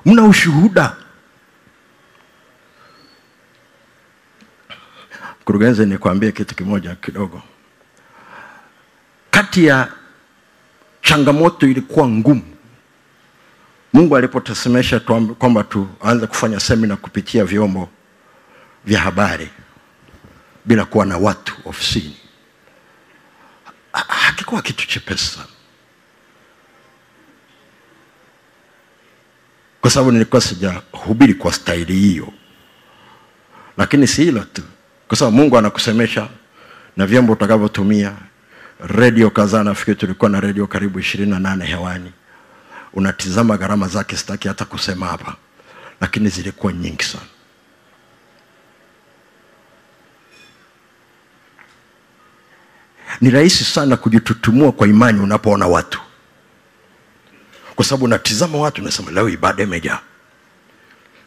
Mna 0.06 0.24
ushuhuda. 0.24 0.96
Mkurugenzi 5.42 5.86
nikuambie 5.86 6.32
kitu 6.32 6.56
kimoja 6.56 6.96
kidogo. 6.96 7.42
Kati 9.32 9.66
ya 9.66 9.92
changamoto 11.02 11.68
ilikuwa 11.68 12.08
ngumu 12.08 12.57
mungu 13.94 14.18
alipotusemesha 14.18 15.00
kwamba 15.40 15.64
tuanze 15.64 16.28
kufanya 16.28 16.60
semina 16.60 16.96
kupitia 16.96 17.46
vyombo 17.46 17.90
vya 18.86 19.00
habari 19.00 19.50
bila 20.66 20.86
kuwa 20.86 21.06
na 21.06 21.18
watu 21.18 21.56
ofisini 21.66 22.18
hakikuwa 24.08 24.62
kitu 24.62 24.88
chepesi 24.88 25.26
sana. 25.26 25.48
Kwa 29.82 29.92
sababu 29.92 30.12
nilikuwa 30.12 30.42
sijahubiri 30.42 31.34
kwa 31.34 31.54
staili 31.54 31.94
hiyo 31.94 32.34
lakini 33.78 34.08
si 34.08 34.24
hilo 34.24 34.44
tu 34.44 34.62
kwa 35.08 35.18
sababu 35.18 35.38
mungu 35.38 35.58
anakusemesha 35.58 36.30
na 36.98 37.06
vyombo 37.06 37.34
utakavyotumia. 37.34 38.14
Redio 38.80 39.30
kadhaa 39.30 39.64
nafikiri 39.64 39.96
tulikuwa 39.98 40.30
na 40.30 40.40
redio 40.40 40.68
karibu 40.68 41.00
ishirini 41.00 41.32
na 41.32 41.40
nane 41.40 41.66
hewani 41.66 42.12
unatizama 42.94 43.58
gharama 43.58 43.88
zake 43.88 44.18
sitaki 44.18 44.48
hata 44.48 44.66
kusema 44.66 45.08
hapa 45.08 45.36
lakini 46.02 46.30
zilikuwa 46.30 46.74
nyingi 46.74 47.04
sana. 47.04 47.24
Ni 53.22 53.30
rahisi 53.30 53.64
sana 53.64 53.98
kujitutumua 53.98 54.72
kwa 54.72 54.88
imani 54.88 55.20
unapoona 55.20 55.68
watu. 55.68 56.02
Kwa 57.76 57.86
sababu 57.86 58.06
unatizama 58.06 58.58
watu 58.58 58.82
unasema 58.82 59.12
leo 59.12 59.30
ibada 59.30 59.64
imejaa. 59.64 60.00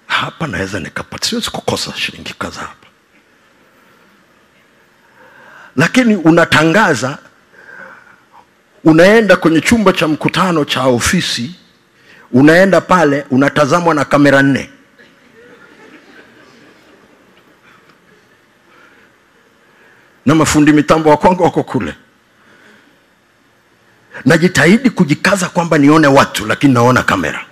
Hapa 0.06 0.46
naweza 0.46 0.80
nikapata 0.80 1.26
siwezi 1.28 1.50
kukosa 1.50 1.92
shilingi 1.96 2.34
kadhaa 2.38 2.60
hapa. 2.60 2.86
Lakini 5.76 6.16
unatangaza 6.16 7.18
unaenda 8.84 9.36
kwenye 9.36 9.60
chumba 9.60 9.92
cha 9.92 10.08
mkutano 10.08 10.64
cha 10.64 10.82
ofisi 10.82 11.54
unaenda 12.32 12.80
pale 12.80 13.24
unatazamwa 13.30 13.94
na 13.94 14.04
kamera 14.04 14.42
nne. 14.42 14.70
Na 20.26 20.34
mafundi 20.34 20.72
mitambo 20.72 21.10
wa 21.10 21.16
kwangu 21.16 21.42
wako 21.42 21.62
kule. 21.62 21.94
Najitahidi 24.24 24.90
kujikaza 24.90 25.48
kwamba 25.48 25.78
nione 25.78 26.06
watu 26.06 26.46
lakini 26.46 26.74
naona 26.74 27.02
kamera. 27.02 27.46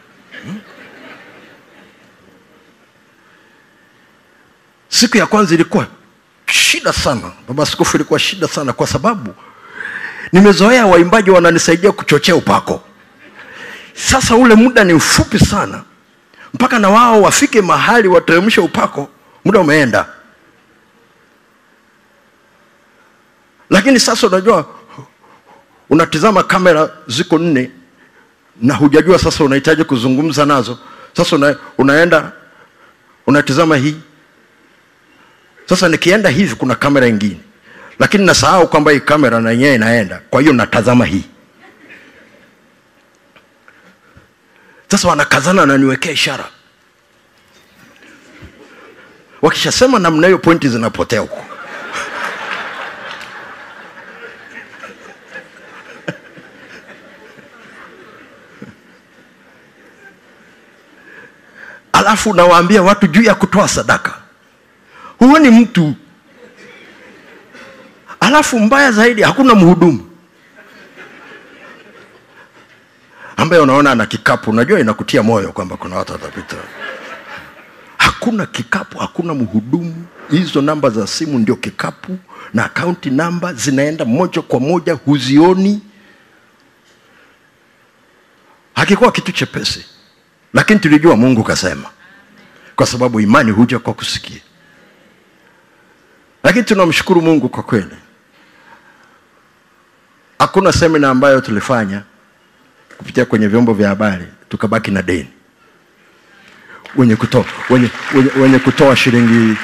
Siku 4.89 5.16
ya 5.16 5.26
kwanza 5.26 5.55
ilikuwa 5.55 5.87
shida 6.47 6.93
sana. 6.93 7.33
Baba 7.49 7.62
askofu 7.62 7.97
ilikuwa 7.97 8.18
shida 8.18 8.49
sana 8.49 8.72
kwa 8.72 8.87
sababu 8.87 9.35
nimezoea 10.33 10.87
waimbaji 10.87 11.31
wananisaidia 11.31 11.93
kuchochea 11.93 12.37
upako. 12.37 12.83
Sasa 13.95 14.37
ule 14.37 14.55
muda 14.55 14.85
ni 14.85 14.93
mfupi 14.95 15.39
sana. 15.39 15.83
Mpaka 16.55 16.79
na 16.79 16.89
wao 16.91 17.22
wafike 17.22 17.61
mahali 17.62 18.09
wateremshe 18.09 18.61
upako 18.61 19.09
muda 19.45 19.61
umeenda. 19.61 20.07
Lakini 23.70 24.01
sasa 24.01 24.26
unajua 24.26 24.66
unatizama 25.91 26.43
kamera 26.43 26.91
ziko 27.07 27.39
nne 27.39 27.70
na 28.62 28.74
hujajua 28.74 29.18
sasa 29.18 29.45
unahitaji 29.45 29.85
kuzungumza 29.85 30.47
nazo. 30.47 30.79
Sasa 31.16 31.37
una, 31.37 31.57
unaenda 31.79 32.33
unatizama 33.26 33.76
hii. 33.76 33.97
Sasa 35.68 35.89
nikienda 35.89 36.29
hivi 36.31 36.55
kuna 36.55 36.74
kamera 36.74 37.07
ingine 37.07 37.41
lakini 37.99 38.26
nasahau 38.26 38.68
kwamba 38.68 38.90
hii 38.92 39.01
kamera 39.01 39.40
na 39.40 39.51
yenyewe 39.51 39.74
inaenda. 39.74 40.20
Kwa 40.30 40.40
hiyo 40.40 40.53
natazama 40.53 41.05
hii. 41.07 41.24
Sasa 44.90 45.09
wanakazana 45.09 45.66
naniwekea 45.66 46.12
ishara. 46.12 46.44
Wakishasema 49.42 49.99
namna 49.99 50.26
hiyo 50.26 50.38
pointi 50.38 50.68
zinapotea 50.68 51.20
huko. 51.20 51.44
Alafu 61.92 62.34
nawaambia 62.34 62.82
watu 62.82 63.07
juu 63.07 63.22
ya 63.22 63.34
kutoa 63.34 63.68
sadaka. 63.68 64.14
Huoni 65.18 65.51
mtu 65.51 65.94
alafu 68.21 68.59
mbaya 68.61 68.93
zaidi 68.93 69.23
hakuna 69.23 69.55
mhudumu. 69.55 70.11
Ambaye 73.37 73.62
unaona 73.62 73.91
ana 73.91 74.07
kikapu 74.07 74.51
unajua 74.51 74.81
inakutia 74.81 75.23
moyo 75.23 75.53
kwamba 75.53 75.77
kuna 75.77 75.97
watu 75.97 76.12
watapita. 76.12 76.57
Hakuna 77.99 78.47
kikapu 78.47 78.99
hakuna 78.99 79.35
mhudumu. 79.35 80.07
Hizo 80.31 80.62
namba 80.62 80.91
za 80.91 81.07
simu 81.07 81.39
ndio 81.39 81.57
kikapu 81.57 82.19
na 82.55 82.64
akaunti 82.64 83.11
namba 83.11 83.53
zinaenda 83.55 84.05
moja 84.05 84.43
kwa 84.43 84.61
moja 84.61 84.93
huzioni. 84.95 85.83
Hakikuwa 88.75 89.12
kitu 89.12 89.33
chepesi 89.33 89.85
lakini 90.55 90.81
tulijua 90.81 91.16
mungu 91.16 91.45
kasema 91.45 91.91
kwa 92.77 92.87
sababu 92.87 93.21
imani 93.21 93.51
huja 93.51 93.79
kwa 93.79 93.95
kusikia. 93.95 94.41
Lakini 96.43 96.64
tunamshukuru 96.64 97.23
mungu 97.23 97.49
kwa 97.49 97.62
kweli 97.62 97.97
hakuna 100.39 100.72
semina 100.72 101.09
ambayo 101.11 101.41
tulifanya 101.41 102.03
kupitia 102.99 103.24
kwenye 103.24 103.47
vyombo 103.49 103.72
vya 103.74 103.89
habari 103.89 104.24
tukabaki 104.49 104.91
na 104.91 105.03
deni. 105.03 105.28
Wenye 106.97 107.16
kutoa, 107.16 107.45
wenye, 107.70 107.91
wenye, 108.14 108.30
wenye 108.43 108.59
kutoa 108.59 108.97
shilingi 108.97 109.57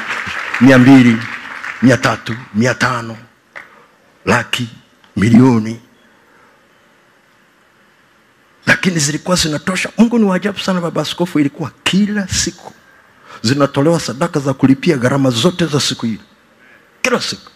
mia 0.61 0.79
mbili 0.79 1.17
mia 1.83 1.97
tatu 1.97 2.37
mia 2.55 2.75
tano 2.75 3.17
laki 4.25 4.69
milioni. 5.17 5.81
Lakini 8.67 8.99
zilikuwa 8.99 9.37
zinatosha. 9.37 9.91
Mungu 9.99 10.19
ni 10.19 10.25
waajabu 10.25 10.59
sana 10.59 10.81
baba 10.81 11.03
askofu. 11.03 11.41
Ilikuwa 11.41 11.71
kila 11.85 12.29
siku 12.29 12.73
zinatolewa 13.43 14.01
sadaka 14.01 14.41
za 14.41 14.55
kulipia 14.55 14.97
gharama 14.97 15.31
zote 15.31 15.67
za 15.67 15.81
siku 15.81 16.07
hii 16.07 16.21
kila 17.03 17.21
siku. 17.21 17.51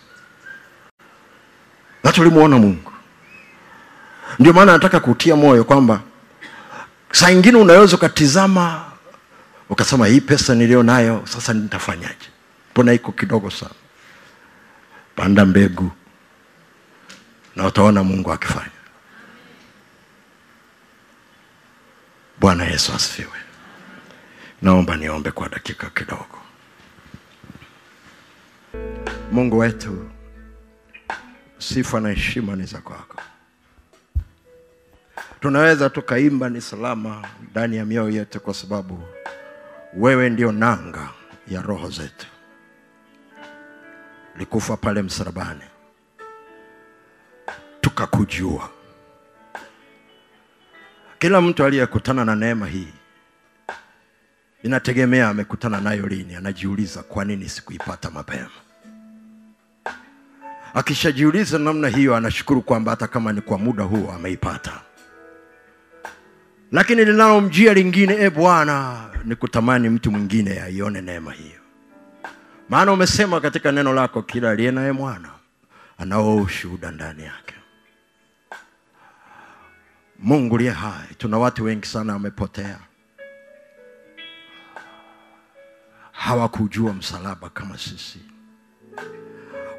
Na 2.04 2.12
tulimwona 2.12 2.58
mungu 2.58 2.92
ndio 4.38 4.52
maana 4.52 4.72
nataka 4.72 5.00
kutia 5.00 5.36
moyo 5.36 5.64
kwamba 5.64 6.00
saa 7.12 7.30
ingine 7.30 7.58
unaweza 7.58 7.96
ukatizama 7.96 8.84
ukasema 9.70 10.06
hii 10.06 10.20
pesa 10.20 10.54
niliyo 10.54 10.82
nayo 10.82 11.22
sasa 11.26 11.54
nitafanyaje? 11.54 12.28
Mbona 12.72 12.92
iko 12.92 13.12
kidogo 13.12 13.50
sana. 13.50 13.74
Panda 15.16 15.44
mbegu 15.44 15.90
na 17.56 17.66
utaona 17.66 18.04
mungu 18.04 18.32
akifanya. 18.32 18.70
Bwana 22.40 22.64
yesu 22.64 22.92
asifiwe. 22.92 23.38
Naomba 24.62 24.96
niombe 24.96 25.30
kwa 25.30 25.48
dakika 25.48 25.90
kidogo. 25.90 26.38
Mungu 29.32 29.58
wetu 29.58 30.10
sifa 31.58 32.00
na 32.00 32.08
heshima 32.08 32.56
ni 32.56 32.64
za 32.66 32.78
kwako 32.78 33.20
tunaweza 35.40 35.90
tukaimba 35.90 36.48
ni 36.48 36.60
salama 36.60 37.28
ndani 37.50 37.76
ya 37.76 37.84
mioyo 37.84 38.10
yetu 38.10 38.40
kwa 38.40 38.54
sababu 38.54 39.02
wewe 39.96 40.30
ndio 40.30 40.52
nanga 40.52 41.08
ya 41.48 41.62
roho 41.62 41.90
zetu. 41.90 42.26
Likufa 44.38 44.76
pale 44.76 45.02
msalabani. 45.02 45.60
Tukakujua. 47.80 48.70
Kila 51.18 51.40
mtu 51.40 51.64
aliyekutana 51.64 52.24
na 52.24 52.36
neema 52.36 52.66
hii 52.66 52.88
inategemea 54.62 55.28
amekutana 55.28 55.80
nayo 55.80 56.06
lini. 56.06 56.34
Anajiuliza 56.34 57.02
kwa 57.02 57.24
nini 57.24 57.48
sikuipata 57.48 58.10
mapema? 58.10 58.50
Akishajiuliza 60.74 61.58
namna 61.58 61.88
hiyo 61.88 62.16
anashukuru 62.16 62.62
kwamba 62.62 62.90
hata 62.90 63.06
kama 63.06 63.32
ni 63.32 63.40
kwa 63.40 63.58
muda 63.58 63.84
huo 63.84 64.12
ameipata 64.12 64.80
lakini 66.72 67.04
linalomjia 67.04 67.74
lingine 67.74 68.14
e 68.14 68.30
bwana 68.30 69.08
ni 69.24 69.36
kutamani 69.36 69.88
mtu 69.88 70.10
mwingine 70.10 70.62
aione 70.62 71.00
neema 71.00 71.32
hiyo. 71.32 71.60
Maana 72.68 72.92
umesema 72.92 73.40
katika 73.40 73.72
neno 73.72 73.92
lako 73.92 74.22
kila 74.22 74.50
aliye 74.50 74.70
naye 74.70 74.92
mwana 74.92 75.28
anao 75.98 76.36
ushuhuda 76.36 76.90
ndani 76.90 77.22
yake. 77.24 77.54
Mungu 80.18 80.58
liye 80.58 80.70
hai 80.70 81.14
tuna 81.18 81.38
watu 81.38 81.64
wengi 81.64 81.86
sana 81.86 82.12
wamepotea. 82.12 82.78
Hawakujua 86.12 86.92
msalaba 86.92 87.48
kama 87.50 87.78
sisi. 87.78 88.20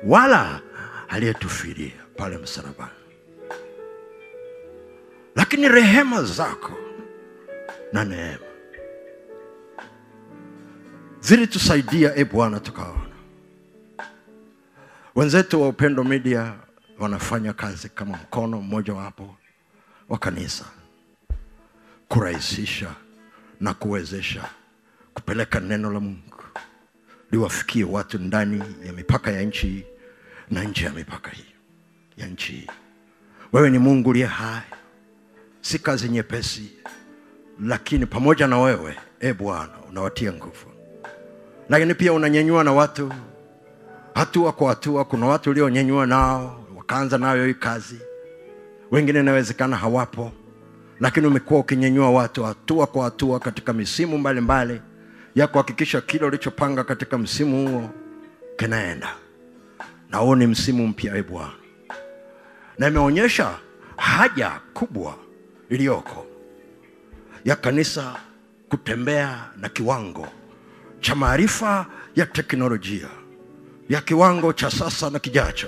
Wala 0.04 0.62
aliyetufiria 1.10 1.92
pale 2.18 2.38
msalabani 2.38 2.92
lakini 5.40 5.70
rehema 5.70 6.24
zako 6.24 6.72
na 7.94 8.06
neema 8.06 8.40
zilitusaidia 11.20 12.16
e 12.16 12.26
bwana 12.26 12.60
tukaona. 12.60 13.10
Wenzetu 15.16 15.62
wa 15.62 15.68
upendo 15.68 16.04
media 16.04 16.54
wanafanya 17.00 17.54
kazi 17.54 17.90
kama 17.90 18.18
mkono 18.18 18.62
mmoja 18.62 18.94
wapo 18.94 19.36
wa 20.10 20.18
kanisa 20.18 20.66
kurahisisha 22.08 22.92
na 23.60 23.74
kuwezesha 23.74 24.50
kupeleka 25.14 25.60
neno 25.60 25.92
la 25.94 26.00
mungu 26.00 26.44
liwafikie 27.32 27.84
watu 27.84 28.18
ndani 28.18 28.64
ya 28.86 28.94
mipaka 28.94 29.32
ya 29.32 29.42
nchi 29.42 29.86
na 30.52 30.64
nje 30.64 30.86
ya 30.86 30.92
mipaka 30.92 31.32
hii 31.32 31.54
ya 32.18 32.28
nchi 32.28 32.52
hii. 32.52 32.68
Wewe 33.54 33.70
ni 33.70 33.78
mungu 33.80 34.14
liye 34.14 34.26
hai 34.26 34.79
si 35.62 35.80
kazi 35.80 36.10
nyepesi 36.10 36.72
lakini 37.66 38.06
pamoja 38.06 38.48
na 38.48 38.60
wewe 38.60 38.96
e 39.20 39.34
bwana 39.34 39.74
unawatia 39.90 40.34
nguvu. 40.34 40.66
Lakini 41.70 41.94
pia 41.96 42.14
unanyanyua 42.14 42.64
na 42.64 42.74
watu 42.74 43.14
hatua 44.16 44.52
kwa 44.52 44.70
hatua. 44.70 45.06
Kuna 45.06 45.26
watu 45.26 45.50
ulionyanyua 45.50 46.06
nao 46.06 46.66
wakaanza 46.78 47.18
nayo 47.18 47.46
hii 47.48 47.54
kazi. 47.54 48.00
Wengine 48.92 49.20
inawezekana 49.20 49.78
hawapo 49.78 50.32
lakini 51.00 51.28
umekuwa 51.28 51.60
ukinyanyua 51.60 52.12
watu 52.12 52.44
hatua 52.44 52.88
kwa 52.88 53.04
hatua 53.04 53.40
katika 53.40 53.74
misimu 53.74 54.18
mbalimbali 54.18 54.74
mbali, 54.74 54.90
ya 55.36 55.48
kuhakikisha 55.48 56.02
kile 56.02 56.26
ulichopanga 56.26 56.84
katika 56.84 57.18
msimu 57.18 57.68
huo 57.70 57.90
kinaenda. 58.58 59.10
Na 60.10 60.18
huo 60.18 60.36
ni 60.36 60.48
msimu 60.48 60.88
mpya 60.88 61.16
e 61.18 61.24
bwana. 61.24 61.54
Na 62.78 62.88
imeonyesha 62.88 63.58
haja 63.98 64.52
kubwa 64.74 65.16
iliyoko 65.70 66.26
ya 67.46 67.56
kanisa 67.56 68.16
kutembea 68.70 69.46
na 69.58 69.70
kiwango 69.70 70.28
cha 71.00 71.16
maarifa 71.16 71.86
ya 72.16 72.26
teknolojia 72.26 73.08
ya 73.90 74.02
kiwango 74.02 74.54
cha 74.54 74.72
sasa 74.72 75.10
na 75.10 75.20
kijacho. 75.20 75.68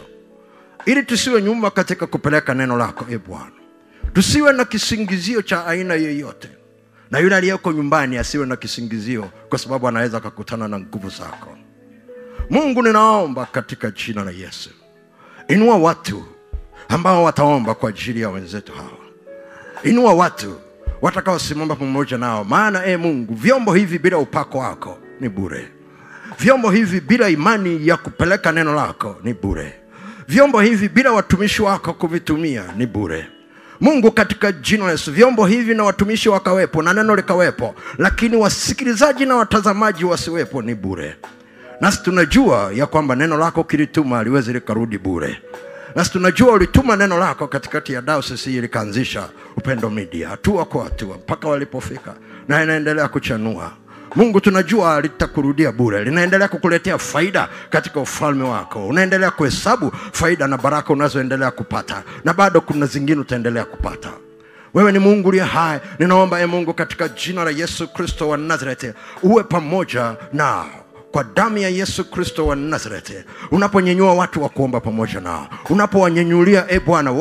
Ili 0.85 1.03
tusiwe 1.03 1.41
nyuma 1.41 1.71
katika 1.71 2.07
kupeleka 2.07 2.53
neno 2.53 2.77
lako 2.77 3.05
e 3.09 3.17
bwana. 3.17 3.51
Tusiwe 4.13 4.53
na 4.53 4.65
kisingizio 4.65 5.41
cha 5.41 5.65
aina 5.67 5.93
yeyote. 5.93 6.49
Na 7.11 7.19
yule 7.19 7.35
aliyeko 7.35 7.71
nyumbani 7.71 8.17
asiwe 8.17 8.45
na 8.45 8.55
kisingizio 8.55 9.29
kwa 9.49 9.59
sababu 9.59 9.87
anaweza 9.87 10.17
akakutana 10.17 10.67
na 10.67 10.79
nguvu 10.79 11.09
zako. 11.09 11.57
Mungu 12.49 12.83
ninaomba 12.83 13.45
katika 13.45 13.91
jina 13.91 14.23
la 14.23 14.31
yesu. 14.31 14.69
Inua 15.47 15.77
watu 15.77 16.23
ambao 16.89 17.23
wataomba 17.23 17.75
kwa 17.75 17.89
ajili 17.89 18.21
ya 18.21 18.29
wenzetu 18.29 18.71
hawa 18.71 19.00
inua 19.83 20.13
watu 20.13 20.53
watakaosimama 21.01 21.75
pamoja 21.75 22.17
nao. 22.17 22.43
Maana 22.43 22.85
e 22.85 22.97
mungu 22.97 23.33
vyombo 23.33 23.73
hivi 23.73 23.99
bila 23.99 24.17
upako 24.17 24.57
wako 24.57 24.97
ni 25.19 25.29
bure. 25.29 25.67
Vyombo 26.39 26.71
hivi 26.71 27.01
bila 27.01 27.29
imani 27.29 27.87
ya 27.87 27.97
kupeleka 27.97 28.51
neno 28.51 28.73
lako 28.75 29.15
ni 29.23 29.33
bure. 29.33 29.73
Vyombo 30.27 30.59
hivi 30.61 30.89
bila 30.89 31.11
watumishi 31.11 31.61
wako 31.61 31.93
kuvitumia 31.93 32.63
ni 32.77 32.85
bure. 32.85 33.27
Mungu 33.81 34.11
katika 34.11 34.51
jina 34.51 34.85
la 34.85 34.91
yesu 34.91 35.11
vyombo 35.11 35.45
hivi 35.45 35.73
na 35.75 35.83
watumishi 35.83 36.29
wakawepo 36.29 36.81
na 36.81 36.93
neno 36.93 37.15
likawepo 37.15 37.75
lakini 37.97 38.35
wasikilizaji 38.37 39.25
na 39.25 39.35
watazamaji 39.35 40.05
wasiwepo 40.05 40.61
ni 40.61 40.75
bure. 40.75 41.15
Nasi 41.81 42.03
tunajua 42.03 42.71
ya 42.75 42.85
kwamba 42.85 43.15
neno 43.15 43.37
lako 43.37 43.63
kilituma 43.63 44.19
aliwezi 44.19 44.53
likarudi 44.53 44.97
bure 44.97 45.41
nasi 45.95 46.11
tunajua 46.11 46.53
ulituma 46.53 46.95
neno 46.95 47.17
lako 47.17 47.47
katikati 47.47 47.93
ya 47.93 48.01
dayosisi 48.01 48.49
hii 48.51 48.61
likaanzisha 48.61 49.29
upendo 49.57 49.89
media. 49.89 50.29
Hatua 50.29 50.65
kwa 50.65 50.83
hatua 50.83 51.15
mpaka 51.17 51.47
walipofika 51.47 52.13
na 52.47 52.63
inaendelea 52.63 53.07
kuchanua. 53.07 53.71
Mungu 54.15 54.41
tunajua 54.41 55.01
litakurudia 55.01 55.71
bure 55.71 56.03
linaendelea 56.03 56.47
kukuletea 56.47 56.97
faida 56.97 57.49
katika 57.69 57.99
ufalme 57.99 58.43
wako. 58.43 58.87
Unaendelea 58.87 59.31
kuhesabu 59.31 59.91
faida 60.11 60.47
na 60.47 60.57
baraka 60.57 60.93
unazoendelea 60.93 61.51
kupata 61.51 62.03
na 62.25 62.33
bado 62.33 62.61
kuna 62.61 62.85
zingine 62.85 63.21
utaendelea 63.21 63.65
kupata. 63.65 64.09
Wewe 64.73 64.91
ni 64.91 64.99
mungu 64.99 65.29
uliye 65.29 65.43
hai. 65.43 65.79
Ninaomba 65.99 66.41
e 66.41 66.45
mungu 66.45 66.73
katika 66.73 67.07
jina 67.07 67.43
la 67.43 67.49
yesu 67.51 67.87
kristo 67.87 68.29
wa 68.29 68.37
nazareti 68.37 68.93
uwe 69.23 69.43
pamoja 69.43 70.15
nao 70.33 70.69
kwa 71.11 71.23
damu 71.23 71.57
ya 71.57 71.69
yesu 71.69 72.11
kristo 72.11 72.47
wa 72.47 72.55
nazareti 72.55 73.13
unaponyenyua 73.51 74.13
watu 74.13 74.43
wa 74.43 74.49
kuomba 74.49 74.79
pamoja 74.79 75.19
nao 75.19 75.47
unapowanyenyulia 75.69 76.65
e 76.69 76.79
bwana 76.79 77.11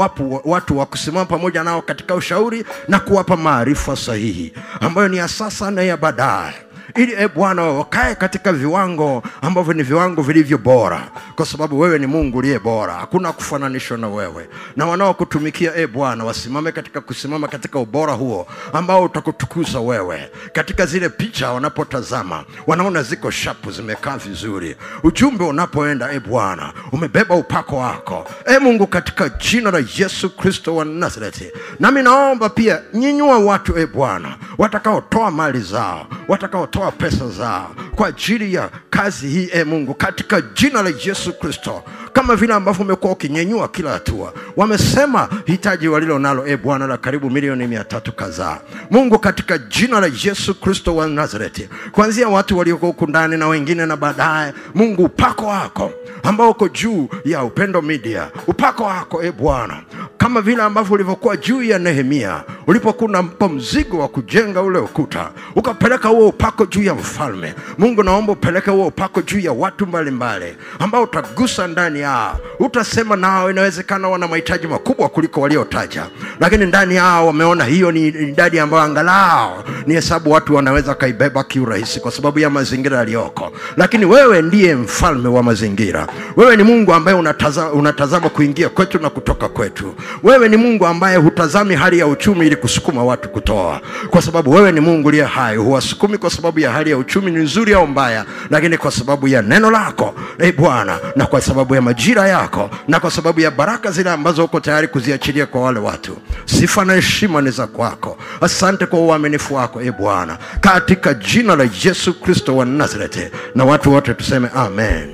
watu 0.45 0.79
wa 0.79 0.87
kusimama 0.87 1.27
pamoja 1.27 1.65
nao 1.65 1.83
katika 1.83 2.15
ushauri 2.15 2.65
na 2.89 3.01
kuwapa 3.01 3.37
maarifa 3.37 3.97
sahihi 3.97 4.53
ambayo 4.81 5.09
ni 5.09 5.17
ya 5.17 5.29
sasa 5.29 5.71
na 5.71 5.83
ya 5.83 5.97
baadaye 5.97 6.55
ili 6.97 7.13
e 7.19 7.29
bwana 7.29 7.63
wakae 7.63 8.15
katika 8.15 8.53
viwango 8.53 9.23
ambavyo 9.43 9.73
ni 9.75 9.83
viwango 9.83 10.23
vilivyo 10.23 10.59
bora. 10.59 11.09
Kwa 11.37 11.47
sababu 11.47 11.81
wewe 11.81 11.99
ni 11.99 12.07
mungu 12.07 12.39
uliye 12.39 12.59
bora. 12.59 12.95
Hakuna 12.95 13.33
kufananishwa 13.33 13.99
na 13.99 14.09
wewe. 14.09 14.49
Na 14.77 14.87
wanaokutumikia 14.87 15.77
e 15.77 15.87
bwana 15.87 16.25
wasimame 16.25 16.73
katika 16.73 17.01
kusimama 17.01 17.49
katika 17.49 17.79
ubora 17.79 18.13
huo 18.13 18.47
ambao 18.73 19.03
utakutukuza 19.05 19.81
wewe. 19.81 20.31
Katika 20.53 20.87
zile 20.87 21.09
picha 21.09 21.53
wanapotazama 21.53 22.45
wanaona 22.67 23.03
ziko 23.03 23.31
shapu 23.31 23.71
zimekaa 23.71 24.17
vizuri. 24.17 24.77
Ujumbe 25.03 25.45
unapoenda 25.45 26.13
e 26.13 26.21
bwana 26.21 26.73
umebeba 26.93 27.35
upako 27.35 27.77
wako. 27.77 28.27
E 28.47 28.59
mungu 28.59 28.87
katika 28.87 29.29
jina 29.29 29.71
la 29.71 29.83
yesu 29.97 30.31
kristo 30.37 30.77
wa 30.77 30.85
nazareti. 30.85 31.51
Nami 31.81 32.03
naomba 32.03 32.49
pia 32.49 32.81
nyinyua 32.95 33.39
watu 33.39 33.79
e 33.79 33.87
bwana 33.87 34.37
watakaotoa 34.59 35.31
mali 35.31 35.61
zao 35.61 36.07
watakaotoa 36.29 36.80
pesa 36.91 37.29
zao 37.29 37.75
kwa 37.97 38.09
ajili 38.09 38.55
ya 38.55 38.71
kazi 38.91 39.29
hii 39.29 39.49
e 39.53 39.65
mungu 39.65 39.95
katika 39.95 40.41
jina 40.41 40.83
la 40.83 40.93
yesu 41.05 41.33
kristo. 41.39 41.83
Kama 42.13 42.37
vile 42.37 42.55
ambavyo 42.55 42.85
umekuwa 42.85 43.13
ukinyenyua 43.13 43.69
kila 43.69 43.91
hatua 43.91 44.33
wamesema 44.57 45.29
hitaji 45.47 45.89
walilo 45.89 46.19
nalo 46.19 46.47
e 46.47 46.57
bwana 46.57 46.87
la 46.87 46.97
karibu 46.97 47.31
milioni 47.31 47.67
mia 47.67 47.85
tatu 47.85 48.13
kadhaa. 48.13 48.59
Mungu 48.91 49.19
katika 49.19 49.59
jina 49.59 50.01
la 50.01 50.11
yesu 50.25 50.55
kristo 50.61 50.97
wa 50.97 51.07
nazareti 51.09 51.69
kuanzia 51.93 52.29
watu 52.29 52.59
walioko 52.59 52.87
huku 52.87 53.07
ndani 53.07 53.37
na 53.37 53.49
wengine 53.49 53.87
na 53.87 53.97
baadaye 53.97 54.53
mungu 54.75 55.05
upako 55.05 55.47
wako 55.47 55.93
ambao 56.23 56.51
uko 56.51 56.69
juu 56.69 57.09
ya 57.25 57.45
upendo 57.45 57.83
media 57.83 58.31
upako 58.47 58.85
wako 58.85 59.23
e 59.23 59.33
bwana. 59.33 59.83
Kama 60.19 60.41
vile 60.41 60.63
ambavyo 60.63 60.95
ulivyokuwa 60.95 61.37
juu 61.37 61.63
ya 61.63 61.79
nehemia 61.79 62.43
ulipokuwa 62.67 63.09
unampa 63.11 63.49
mzigo 63.49 63.99
wa 63.99 64.09
kujenga 64.09 64.63
ule 64.63 64.79
ukuta 64.79 65.31
ukapeleka 65.57 66.09
huo 66.09 66.29
upako 66.29 66.67
juu 66.71 66.83
ya 66.83 66.95
mfalme. 66.95 67.55
Mungu 67.79 68.03
naomba 68.03 68.33
upeleke 68.33 68.71
huo 68.71 68.87
upako 68.87 69.23
juu 69.23 69.39
ya 69.39 69.53
watu 69.53 69.87
mbalimbali 69.87 70.57
ambao 70.79 71.03
utagusa 71.03 71.67
ndani 71.67 72.01
yao. 72.01 72.39
Utasema 72.59 73.17
nao 73.17 73.51
inawezekana 73.51 74.09
wana 74.09 74.29
mahitaji 74.29 74.67
makubwa 74.67 75.09
kuliko 75.09 75.41
waliotaja 75.41 76.07
lakini 76.41 76.67
ndani 76.67 76.95
yao 76.95 77.27
wameona 77.27 77.65
hiyo 77.65 77.93
ni 77.93 78.07
idadi 78.07 78.59
ambayo 78.59 78.83
angalao 78.83 79.65
ni 79.87 79.95
hesabu 79.95 80.31
watu 80.31 80.55
wanaweza 80.55 80.95
kaibeba 80.95 81.45
kiurahisi 81.45 82.01
kwa 82.01 82.11
sababu 82.11 82.39
ya 82.39 82.51
mazingira 82.51 82.97
yaliyoko. 82.99 83.53
Lakini 83.77 84.05
wewe 84.05 84.43
ndiye 84.43 84.75
mfalme 84.75 85.29
wa 85.29 85.43
mazingira. 85.43 86.07
Wewe 86.37 86.57
ni 86.57 86.63
mungu 86.63 86.95
ambaye 86.95 87.17
unatazama, 87.17 87.73
unatazama 87.73 88.29
kuingia 88.29 88.69
kwetu 88.69 88.99
na 88.99 89.11
kutoka 89.11 89.49
kwetu. 89.49 89.95
Wewe 90.23 90.49
ni 90.49 90.57
mungu 90.57 90.87
ambaye 90.87 91.17
hutazami 91.17 91.75
hali 91.75 91.99
ya 91.99 92.07
uchumi 92.07 92.47
ili 92.47 92.57
kusukuma 92.57 93.05
watu 93.05 93.29
kutoa 93.29 93.81
kwa 94.11 94.23
sababu 94.23 94.51
wewe 94.51 94.73
ni 94.73 94.81
mungu 94.81 95.09
uliye 95.09 95.25
hai. 95.25 95.57
Huwasukumi 95.57 96.19
kwa 96.19 96.31
sababu 96.61 96.73
ya 96.73 96.73
hali 96.73 96.91
ya 96.91 96.99
uchumi 96.99 97.31
ni 97.31 97.39
nzuri 97.39 97.75
au 97.75 97.87
mbaya 97.87 98.25
lakini 98.51 98.79
kwa 98.79 98.91
sababu 98.91 99.29
ya 99.29 99.43
neno 99.43 99.71
lako 99.71 100.15
e 100.39 100.53
bwana 100.53 100.99
na 101.17 101.27
kwa 101.27 101.41
sababu 101.41 101.75
ya 101.75 101.83
majira 101.83 102.29
yako 102.29 102.71
na 102.89 103.01
kwa 103.01 103.11
sababu 103.11 103.41
ya 103.41 103.51
baraka 103.51 103.91
zile 103.91 104.11
ambazo 104.11 104.45
uko 104.45 104.61
tayari 104.61 104.89
kuziachilia 104.89 105.47
kwa 105.47 105.61
wale 105.61 105.79
watu 105.81 106.17
sifa 106.45 106.85
na 106.85 106.95
heshima 106.95 107.41
ni 107.41 107.51
za 107.51 107.67
kwako. 107.67 108.19
Asante 108.41 108.87
kwa 108.87 108.99
uaminifu 109.01 109.55
wako 109.55 109.83
e 109.83 109.91
bwana 109.93 110.39
katika 110.61 111.15
jina 111.15 111.57
la 111.57 111.69
yesu 111.85 112.15
kristo 112.21 112.57
wa 112.57 112.65
nazareti. 112.65 113.31
Na 113.55 113.65
watu 113.65 113.93
wote 113.93 114.15
tuseme 114.15 114.49
amen 114.55 115.11